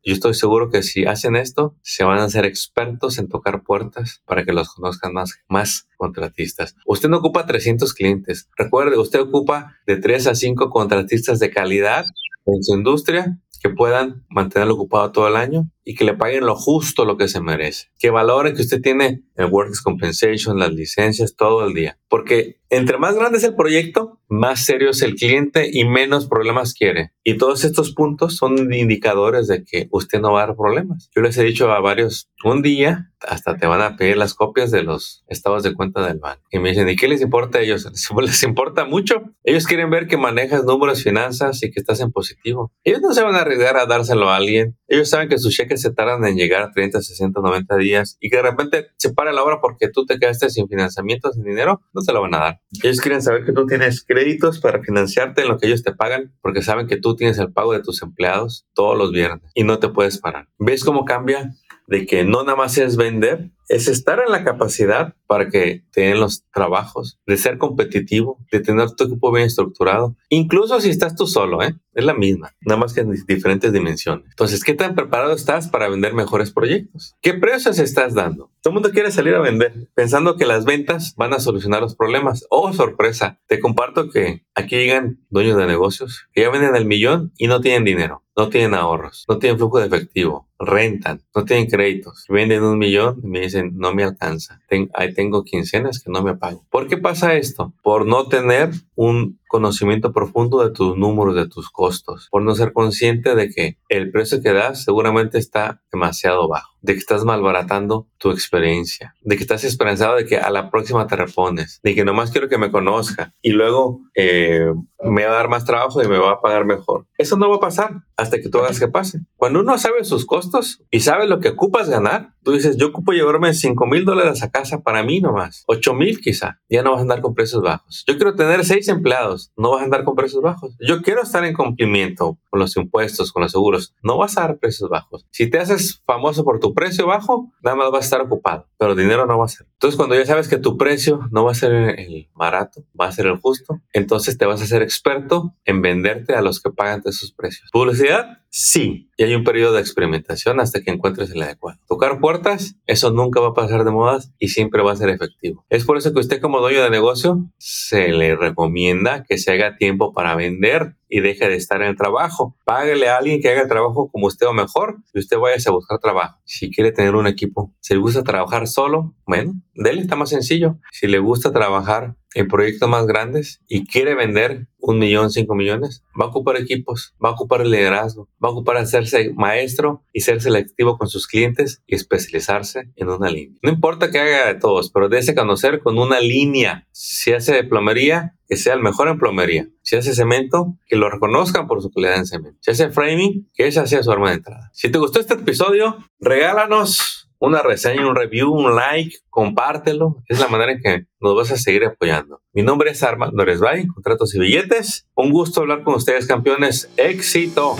yo 0.05 0.13
estoy 0.13 0.35
seguro 0.35 0.69
que 0.69 0.83
si 0.83 1.05
hacen 1.05 1.35
esto, 1.35 1.75
se 1.81 2.03
van 2.03 2.19
a 2.19 2.29
ser 2.29 2.45
expertos 2.45 3.17
en 3.17 3.27
tocar 3.27 3.63
puertas 3.63 4.21
para 4.25 4.45
que 4.45 4.53
los 4.53 4.69
conozcan 4.69 5.13
más, 5.13 5.39
más 5.49 5.87
contratistas. 5.97 6.75
Usted 6.85 7.09
no 7.09 7.17
ocupa 7.17 7.45
300 7.45 7.93
clientes. 7.93 8.49
Recuerde, 8.55 8.97
usted 8.97 9.19
ocupa 9.19 9.75
de 9.87 9.97
3 9.97 10.27
a 10.27 10.35
5 10.35 10.69
contratistas 10.69 11.39
de 11.39 11.49
calidad 11.49 12.05
en 12.45 12.63
su 12.63 12.75
industria 12.75 13.39
que 13.61 13.69
puedan 13.69 14.23
mantenerlo 14.29 14.75
ocupado 14.75 15.11
todo 15.11 15.27
el 15.27 15.35
año 15.35 15.71
y 15.85 15.95
que 15.95 16.03
le 16.03 16.15
paguen 16.15 16.45
lo 16.45 16.55
justo 16.55 17.05
lo 17.05 17.15
que 17.15 17.27
se 17.27 17.39
merece. 17.39 17.87
Que 17.99 18.09
valoren 18.09 18.55
que 18.55 18.63
usted 18.63 18.81
tiene 18.81 19.21
el 19.35 19.45
Workers 19.45 19.81
Compensation, 19.81 20.59
las 20.59 20.73
licencias 20.73 21.35
todo 21.35 21.65
el 21.65 21.73
día. 21.73 21.99
Porque 22.09 22.59
entre 22.69 22.97
más 22.97 23.15
grande 23.15 23.37
es 23.37 23.43
el 23.43 23.55
proyecto, 23.55 24.19
más 24.27 24.65
serio 24.65 24.89
es 24.89 25.01
el 25.01 25.15
cliente 25.15 25.69
y 25.71 25.85
menos 25.85 26.27
problemas 26.27 26.73
quiere. 26.73 27.11
Y 27.23 27.37
todos 27.37 27.63
estos 27.63 27.93
puntos 27.93 28.35
son 28.35 28.73
indicadores 28.73 29.47
de 29.47 29.63
que 29.63 29.87
usted 29.91 30.19
no 30.19 30.33
va 30.33 30.43
a 30.43 30.47
dar 30.47 30.55
problemas. 30.55 31.09
Yo 31.15 31.21
les 31.21 31.37
he 31.37 31.43
dicho 31.43 31.71
a 31.71 31.79
varios, 31.79 32.29
un 32.43 32.61
día 32.61 33.11
hasta 33.21 33.57
te 33.57 33.65
van 33.67 33.81
a 33.81 33.97
pedir 33.97 34.17
las 34.17 34.33
copias 34.33 34.71
de 34.71 34.83
los 34.83 35.23
estados 35.27 35.63
de 35.63 35.73
cuenta 35.73 36.05
del 36.05 36.19
banco. 36.19 36.43
Y 36.51 36.59
me 36.59 36.69
dicen, 36.69 36.89
¿y 36.89 36.95
qué 36.95 37.07
les 37.07 37.21
importa 37.21 37.59
a 37.59 37.61
ellos? 37.61 37.85
¿Les 38.21 38.43
importa 38.43 38.85
mucho? 38.85 39.23
Ellos 39.43 39.65
quieren 39.65 39.89
ver 39.89 40.07
que 40.07 40.17
manejas 40.17 40.63
números, 40.63 41.03
finanzas 41.03 41.61
y 41.63 41.71
que 41.71 41.79
estás 41.79 41.99
en 42.01 42.11
positivo. 42.11 42.71
Ellos 42.83 43.01
no 43.01 43.13
se 43.13 43.23
van 43.23 43.35
a 43.35 43.41
arriesgar 43.41 43.77
a 43.77 43.85
dárselo 43.85 44.29
a 44.29 44.37
alguien. 44.37 44.77
Ellos 44.87 45.09
saben 45.09 45.29
que 45.29 45.37
sus 45.37 45.55
cheques 45.55 45.74
se 45.77 45.91
tardan 45.91 46.25
en 46.25 46.35
llegar 46.35 46.61
a 46.61 46.71
30, 46.71 47.01
60, 47.01 47.39
90 47.39 47.77
días 47.77 48.17
y 48.19 48.29
que 48.29 48.37
de 48.37 48.43
repente 48.43 48.87
se 48.97 49.13
para 49.13 49.31
la 49.31 49.43
hora 49.43 49.59
porque 49.61 49.89
tú 49.89 50.05
te 50.05 50.17
quedaste 50.19 50.49
sin 50.49 50.67
financiamiento, 50.67 51.31
sin 51.31 51.43
dinero, 51.43 51.81
no 51.93 52.01
te 52.01 52.13
lo 52.13 52.21
van 52.21 52.35
a 52.35 52.39
dar. 52.39 52.61
Ellos 52.83 53.01
quieren 53.01 53.21
saber 53.21 53.45
que 53.45 53.53
tú 53.53 53.65
tienes 53.65 54.03
créditos 54.03 54.59
para 54.59 54.81
financiarte 54.81 55.41
en 55.41 55.47
lo 55.47 55.57
que 55.57 55.67
ellos 55.67 55.83
te 55.83 55.93
pagan 55.93 56.33
porque 56.41 56.61
saben 56.61 56.87
que 56.87 56.97
tú 56.97 57.15
tienes 57.15 57.37
el 57.39 57.51
pago 57.51 57.73
de 57.73 57.81
tus 57.81 58.01
empleados 58.01 58.67
todos 58.73 58.97
los 58.97 59.11
viernes 59.11 59.51
y 59.53 59.63
no 59.63 59.79
te 59.79 59.89
puedes 59.89 60.19
parar. 60.19 60.47
¿Ves 60.59 60.83
cómo 60.83 61.05
cambia? 61.05 61.51
De 61.87 62.05
que 62.05 62.23
no 62.23 62.43
nada 62.43 62.55
más 62.55 62.77
es 62.77 62.97
vender, 62.97 63.51
es 63.69 63.87
estar 63.87 64.19
en 64.19 64.31
la 64.31 64.43
capacidad 64.43 65.15
para 65.27 65.49
que 65.49 65.83
tengan 65.91 66.19
los 66.19 66.43
trabajos, 66.53 67.19
de 67.25 67.37
ser 67.37 67.57
competitivo, 67.57 68.39
de 68.51 68.59
tener 68.59 68.91
tu 68.91 69.05
equipo 69.05 69.31
bien 69.31 69.47
estructurado. 69.47 70.15
Incluso 70.29 70.79
si 70.81 70.89
estás 70.89 71.15
tú 71.15 71.27
solo, 71.27 71.61
¿eh? 71.61 71.75
es 71.93 72.05
la 72.05 72.13
misma, 72.13 72.55
nada 72.61 72.79
más 72.79 72.93
que 72.93 73.01
en 73.01 73.11
diferentes 73.27 73.71
dimensiones. 73.71 74.25
Entonces, 74.29 74.63
¿qué 74.63 74.73
tan 74.73 74.95
preparado 74.95 75.33
estás 75.33 75.67
para 75.67 75.89
vender 75.89 76.13
mejores 76.13 76.51
proyectos? 76.51 77.15
¿Qué 77.21 77.33
precios 77.33 77.79
estás 77.79 78.13
dando? 78.13 78.51
Todo 78.65 78.71
el 78.71 78.81
mundo 78.81 78.89
quiere 78.89 79.11
salir 79.11 79.35
a 79.35 79.41
vender 79.41 79.89
pensando 79.93 80.37
que 80.37 80.47
las 80.47 80.65
ventas 80.65 81.13
van 81.17 81.33
a 81.33 81.39
solucionar 81.39 81.81
los 81.81 81.95
problemas. 81.95 82.47
Oh, 82.49 82.73
sorpresa, 82.73 83.39
te 83.45 83.59
comparto 83.59 84.09
que 84.09 84.41
aquí 84.55 84.75
llegan 84.75 85.19
dueños 85.29 85.55
de 85.55 85.67
negocios 85.67 86.25
que 86.33 86.41
ya 86.41 86.49
venden 86.49 86.75
el 86.75 86.85
millón 86.85 87.31
y 87.37 87.45
no 87.45 87.61
tienen 87.61 87.83
dinero, 87.83 88.23
no 88.35 88.49
tienen 88.49 88.73
ahorros, 88.73 89.25
no 89.29 89.37
tienen 89.37 89.59
flujo 89.59 89.77
de 89.77 89.85
efectivo, 89.85 90.47
rentan, 90.57 91.21
no 91.35 91.45
tienen 91.45 91.67
créditos, 91.67 92.25
venden 92.27 92.63
un 92.63 92.79
millón 92.79 93.19
y 93.23 93.27
me 93.27 93.41
dicen, 93.41 93.73
no 93.75 93.93
me 93.93 94.03
alcanza, 94.03 94.61
ahí 94.95 95.13
tengo 95.13 95.43
quincenas 95.43 96.01
que 96.01 96.09
no 96.09 96.23
me 96.23 96.35
pago. 96.35 96.65
¿Por 96.71 96.87
qué 96.87 96.97
pasa 96.97 97.35
esto? 97.35 97.71
Por 97.83 98.07
no 98.07 98.27
tener 98.29 98.71
un 98.95 99.39
conocimiento 99.47 100.11
profundo 100.11 100.67
de 100.67 100.73
tus 100.73 100.97
números, 100.97 101.35
de 101.35 101.47
tus 101.47 101.69
costos, 101.69 102.27
por 102.31 102.41
no 102.41 102.55
ser 102.55 102.73
consciente 102.73 103.35
de 103.35 103.49
que 103.49 103.77
el 103.89 104.11
precio 104.11 104.41
que 104.41 104.51
das 104.51 104.83
seguramente 104.83 105.37
está 105.37 105.81
demasiado 105.95 106.47
bajo 106.47 106.75
de 106.85 106.93
que 106.93 106.99
estás 106.99 107.25
malbaratando 107.25 108.07
tu 108.17 108.29
experiencia, 108.29 109.15
de 109.21 109.35
que 109.35 109.41
estás 109.41 109.63
esperanzado 109.63 110.15
de 110.15 110.25
que 110.25 110.37
a 110.37 110.51
la 110.51 110.69
próxima 110.69 111.07
te 111.07 111.15
repones, 111.15 111.79
de 111.83 111.95
que 111.95 112.05
nomás 112.05 112.31
quiero 112.31 112.47
que 112.47 112.59
me 112.59 112.71
conozca 112.71 113.33
y 113.41 113.51
luego 113.51 114.01
eh, 114.13 114.71
me 115.03 115.25
va 115.25 115.31
a 115.31 115.35
dar 115.35 115.49
más 115.49 115.65
trabajo 115.65 116.01
y 116.03 116.07
me 116.07 116.19
va 116.19 116.33
a 116.33 116.41
pagar 116.41 116.65
mejor. 116.65 117.07
Eso 117.17 117.37
no 117.37 117.49
va 117.49 117.55
a 117.55 117.59
pasar 117.59 118.03
hasta 118.17 118.39
que 118.39 118.49
tú 118.49 118.59
hagas 118.59 118.79
que 118.79 118.87
pase. 118.87 119.19
Cuando 119.35 119.59
uno 119.59 119.77
sabe 119.77 120.03
sus 120.03 120.25
costos 120.25 120.83
y 120.91 120.99
sabe 120.99 121.27
lo 121.27 121.39
que 121.39 121.49
ocupas 121.49 121.89
ganar, 121.89 122.33
tú 122.43 122.51
dices, 122.51 122.77
yo 122.77 122.87
ocupo 122.87 123.11
llevarme 123.11 123.53
5 123.53 123.85
mil 123.87 124.05
dólares 124.05 124.43
a 124.43 124.51
casa 124.51 124.81
para 124.81 125.03
mí 125.03 125.19
nomás, 125.19 125.63
8 125.67 125.93
mil 125.95 126.21
quizá, 126.21 126.59
ya 126.69 126.83
no 126.83 126.91
vas 126.91 126.99
a 126.99 127.01
andar 127.01 127.21
con 127.21 127.33
precios 127.33 127.63
bajos. 127.63 128.03
Yo 128.07 128.15
quiero 128.15 128.35
tener 128.35 128.63
6 128.63 128.87
empleados, 128.89 129.51
no 129.57 129.71
vas 129.71 129.81
a 129.81 129.85
andar 129.85 130.03
con 130.03 130.15
precios 130.15 130.41
bajos. 130.41 130.75
Yo 130.79 131.01
quiero 131.01 131.23
estar 131.23 131.43
en 131.43 131.55
cumplimiento 131.55 132.37
con 132.49 132.59
los 132.59 132.77
impuestos, 132.77 133.31
con 133.31 133.41
los 133.41 133.51
seguros, 133.51 133.95
no 134.03 134.17
vas 134.17 134.37
a 134.37 134.41
dar 134.41 134.59
precios 134.59 134.89
bajos. 134.89 135.25
Si 135.31 135.49
te 135.49 135.57
haces 135.57 135.84
famoso 136.05 136.43
por 136.43 136.59
tu 136.59 136.73
precio 136.73 137.07
bajo, 137.07 137.51
nada 137.63 137.75
más 137.75 137.91
vas 137.91 138.01
a 138.01 138.05
estar 138.05 138.21
ocupado, 138.21 138.67
pero 138.77 138.95
dinero 138.95 139.25
no 139.25 139.37
va 139.37 139.45
a 139.45 139.49
ser. 139.49 139.67
Entonces, 139.73 139.97
cuando 139.97 140.15
ya 140.15 140.25
sabes 140.25 140.47
que 140.47 140.57
tu 140.57 140.77
precio 140.77 141.19
no 141.31 141.45
va 141.45 141.51
a 141.51 141.55
ser 141.55 141.73
el 141.73 142.29
barato, 142.33 142.83
va 142.99 143.07
a 143.07 143.11
ser 143.11 143.27
el 143.27 143.37
justo, 143.39 143.81
entonces 143.93 144.37
te 144.37 144.45
vas 144.45 144.61
a 144.61 144.65
ser 144.65 144.81
experto 144.81 145.53
en 145.65 145.81
venderte 145.81 146.35
a 146.35 146.41
los 146.41 146.61
que 146.61 146.71
pagan 146.71 147.01
esos 147.05 147.31
precios. 147.31 147.69
Publicidad, 147.71 148.39
sí, 148.57 149.09
y 149.17 149.23
hay 149.23 149.35
un 149.35 149.43
periodo 149.43 149.73
de 149.73 149.81
experimentación 149.81 150.61
hasta 150.61 150.81
que 150.81 150.89
encuentres 150.89 151.29
el 151.31 151.41
adecuado. 151.41 151.77
Tocar 151.89 152.21
puertas, 152.21 152.77
eso 152.85 153.11
nunca 153.11 153.41
va 153.41 153.49
a 153.49 153.53
pasar 153.53 153.83
de 153.83 153.91
modas 153.91 154.31
y 154.39 154.47
siempre 154.47 154.81
va 154.81 154.93
a 154.93 154.95
ser 154.95 155.09
efectivo. 155.09 155.65
Es 155.69 155.83
por 155.83 155.97
eso 155.97 156.13
que 156.13 156.21
usted 156.21 156.39
como 156.39 156.61
dueño 156.61 156.81
de 156.81 156.89
negocio 156.89 157.51
se 157.57 158.07
le 158.09 158.37
recomienda 158.37 159.25
que 159.27 159.37
se 159.37 159.51
haga 159.51 159.75
tiempo 159.75 160.13
para 160.13 160.35
vender 160.35 160.95
y 161.09 161.19
deje 161.19 161.49
de 161.49 161.55
estar 161.55 161.81
en 161.81 161.89
el 161.89 161.97
trabajo. 161.97 162.55
Páguele 162.63 163.09
a 163.09 163.17
alguien 163.17 163.41
que 163.41 163.49
haga 163.49 163.63
el 163.63 163.67
trabajo 163.67 164.09
como 164.09 164.27
usted 164.27 164.47
o 164.47 164.53
mejor 164.53 164.97
y 165.13 165.19
usted 165.19 165.37
vaya 165.37 165.61
a 165.65 165.71
buscar 165.71 165.99
trabajo. 165.99 166.39
Si 166.45 166.71
quiere 166.71 166.93
tener 166.93 167.15
un 167.15 167.27
equipo, 167.27 167.73
si 167.81 167.93
le 167.93 167.99
gusta 167.99 168.23
trabajar 168.23 168.67
solo, 168.67 169.15
bueno, 169.27 169.53
dele, 169.73 170.01
está 170.01 170.15
más 170.15 170.29
sencillo. 170.29 170.79
Si 170.91 171.07
le 171.07 171.19
gusta 171.19 171.51
trabajar 171.51 172.15
en 172.35 172.47
proyectos 172.49 172.87
más 172.87 173.07
grandes 173.07 173.61
y 173.67 173.87
quiere 173.87 174.13
vender 174.13 174.67
un 174.77 174.99
millón, 174.99 175.31
cinco 175.31 175.55
millones, 175.55 176.03
va 176.19 176.25
a 176.25 176.27
ocupar 176.27 176.57
equipos, 176.57 177.15
va 177.23 177.29
a 177.29 177.31
ocupar 177.31 177.61
el 177.61 177.71
liderazgo, 177.71 178.29
va 178.43 178.49
a 178.49 178.51
ocupar 178.51 178.77
hacerse 178.77 179.31
maestro 179.33 180.03
y 180.13 180.21
ser 180.21 180.41
selectivo 180.41 180.97
con 180.97 181.07
sus 181.07 181.27
clientes 181.27 181.81
y 181.87 181.95
especializarse 181.95 182.91
en 182.95 183.09
una 183.09 183.31
línea. 183.31 183.57
No 183.63 183.71
importa 183.71 184.11
que 184.11 184.19
haga 184.19 184.53
de 184.53 184.59
todos, 184.59 184.91
pero 184.91 185.09
dése 185.09 185.33
conocer 185.33 185.79
con 185.79 185.97
una 185.97 186.19
línea. 186.19 186.87
Si 186.91 187.31
hace 187.33 187.63
plomería, 187.63 188.35
que 188.47 188.57
sea 188.57 188.75
el 188.75 188.81
mejor 188.81 189.07
en 189.07 189.17
plomería. 189.17 189.67
Si 189.81 189.95
hace 189.95 190.13
cemento, 190.13 190.77
que 190.87 190.97
lo 190.97 191.09
reconozcan 191.09 191.67
por 191.67 191.81
su 191.81 191.89
calidad 191.89 192.17
en 192.17 192.27
cemento. 192.27 192.59
Si 192.61 192.69
hace 192.69 192.91
framing, 192.91 193.49
que 193.55 193.65
esa 193.65 193.87
sea 193.87 194.03
su 194.03 194.11
arma 194.11 194.29
de 194.29 194.35
entrada. 194.35 194.69
Si 194.73 194.91
te 194.91 194.99
gustó 194.99 195.19
este 195.19 195.33
episodio, 195.33 195.97
regálanos 196.19 197.24
una 197.39 197.61
reseña, 197.61 198.07
un 198.07 198.15
review, 198.15 198.51
un 198.51 198.75
like, 198.75 199.17
compártelo. 199.29 200.23
Es 200.27 200.39
la 200.39 200.47
manera 200.47 200.71
en 200.71 200.81
que 200.81 201.05
nos 201.19 201.35
vas 201.35 201.51
a 201.51 201.57
seguir 201.57 201.85
apoyando. 201.85 202.41
Mi 202.53 202.63
nombre 202.63 202.91
es 202.91 203.03
Armando 203.03 203.43
Resbay, 203.43 203.87
Contratos 203.87 204.33
y 204.35 204.39
Billetes. 204.39 205.07
Un 205.15 205.31
gusto 205.31 205.61
hablar 205.61 205.83
con 205.83 205.95
ustedes, 205.95 206.27
campeones. 206.27 206.89
¡Éxito! 206.97 207.75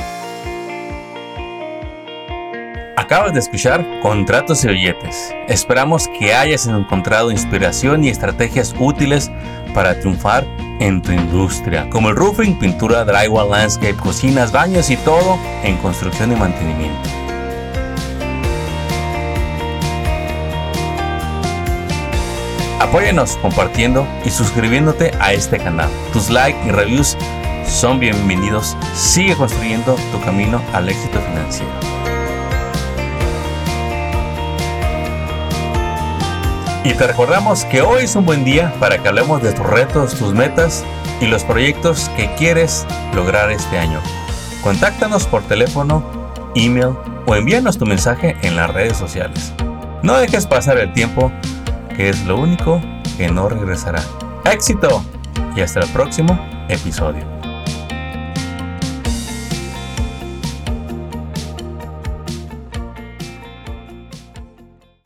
Acabas 2.98 3.34
de 3.34 3.40
escuchar 3.40 3.86
Contratos 4.02 4.64
y 4.64 4.70
Billetes. 4.70 5.34
Esperamos 5.48 6.08
que 6.20 6.34
hayas 6.34 6.66
encontrado 6.66 7.30
inspiración 7.30 8.04
y 8.04 8.10
estrategias 8.10 8.74
útiles 8.80 9.32
para 9.74 10.00
triunfar 10.00 10.44
en 10.80 11.02
tu 11.02 11.12
industria, 11.12 11.90
como 11.90 12.10
el 12.10 12.16
roofing, 12.16 12.58
pintura, 12.58 13.06
drywall, 13.06 13.52
landscape, 13.52 13.96
cocinas, 13.96 14.52
baños 14.52 14.90
y 14.90 14.98
todo 14.98 15.38
en 15.64 15.78
construcción 15.78 16.32
y 16.32 16.36
mantenimiento. 16.36 17.25
Apóyanos 22.80 23.38
compartiendo 23.38 24.06
y 24.26 24.30
suscribiéndote 24.30 25.12
a 25.20 25.32
este 25.32 25.58
canal. 25.58 25.90
Tus 26.12 26.30
likes 26.30 26.60
y 26.68 26.72
reviews 26.72 27.18
son 27.66 28.00
bienvenidos. 28.00 28.76
Sigue 28.94 29.34
construyendo 29.36 29.96
tu 30.12 30.20
camino 30.22 30.62
al 30.74 30.90
éxito 30.90 31.20
financiero. 31.22 31.72
Y 36.84 36.94
te 36.94 37.08
recordamos 37.08 37.64
que 37.66 37.82
hoy 37.82 38.04
es 38.04 38.16
un 38.16 38.26
buen 38.26 38.44
día 38.44 38.74
para 38.80 38.98
que 38.98 39.08
hablemos 39.08 39.42
de 39.42 39.54
tus 39.54 39.66
retos, 39.66 40.14
tus 40.16 40.34
metas 40.34 40.84
y 41.22 41.28
los 41.28 41.44
proyectos 41.44 42.12
que 42.18 42.30
quieres 42.36 42.86
lograr 43.16 43.52
este 43.52 43.80
año. 43.80 44.02
Contáctanos 44.62 45.26
por 45.28 45.44
teléfono, 45.44 46.04
email 46.56 46.94
o 47.26 47.36
envíanos 47.36 47.78
tu 47.78 47.86
mensaje 47.86 48.36
en 48.42 48.58
las 48.58 48.70
redes 48.70 48.98
sociales. 48.98 49.54
No 50.04 50.18
dejes 50.18 50.46
pasar 50.46 50.78
el 50.78 50.94
tiempo 50.94 51.32
que 51.96 52.10
es 52.10 52.26
lo 52.26 52.38
único 52.38 52.82
que 53.18 53.30
no 53.30 53.50
regresará. 53.50 54.02
¡Éxito! 54.52 55.04
Y 55.56 55.62
hasta 55.62 55.82
el 55.82 55.90
próximo 55.90 56.38
episodio. 56.70 57.35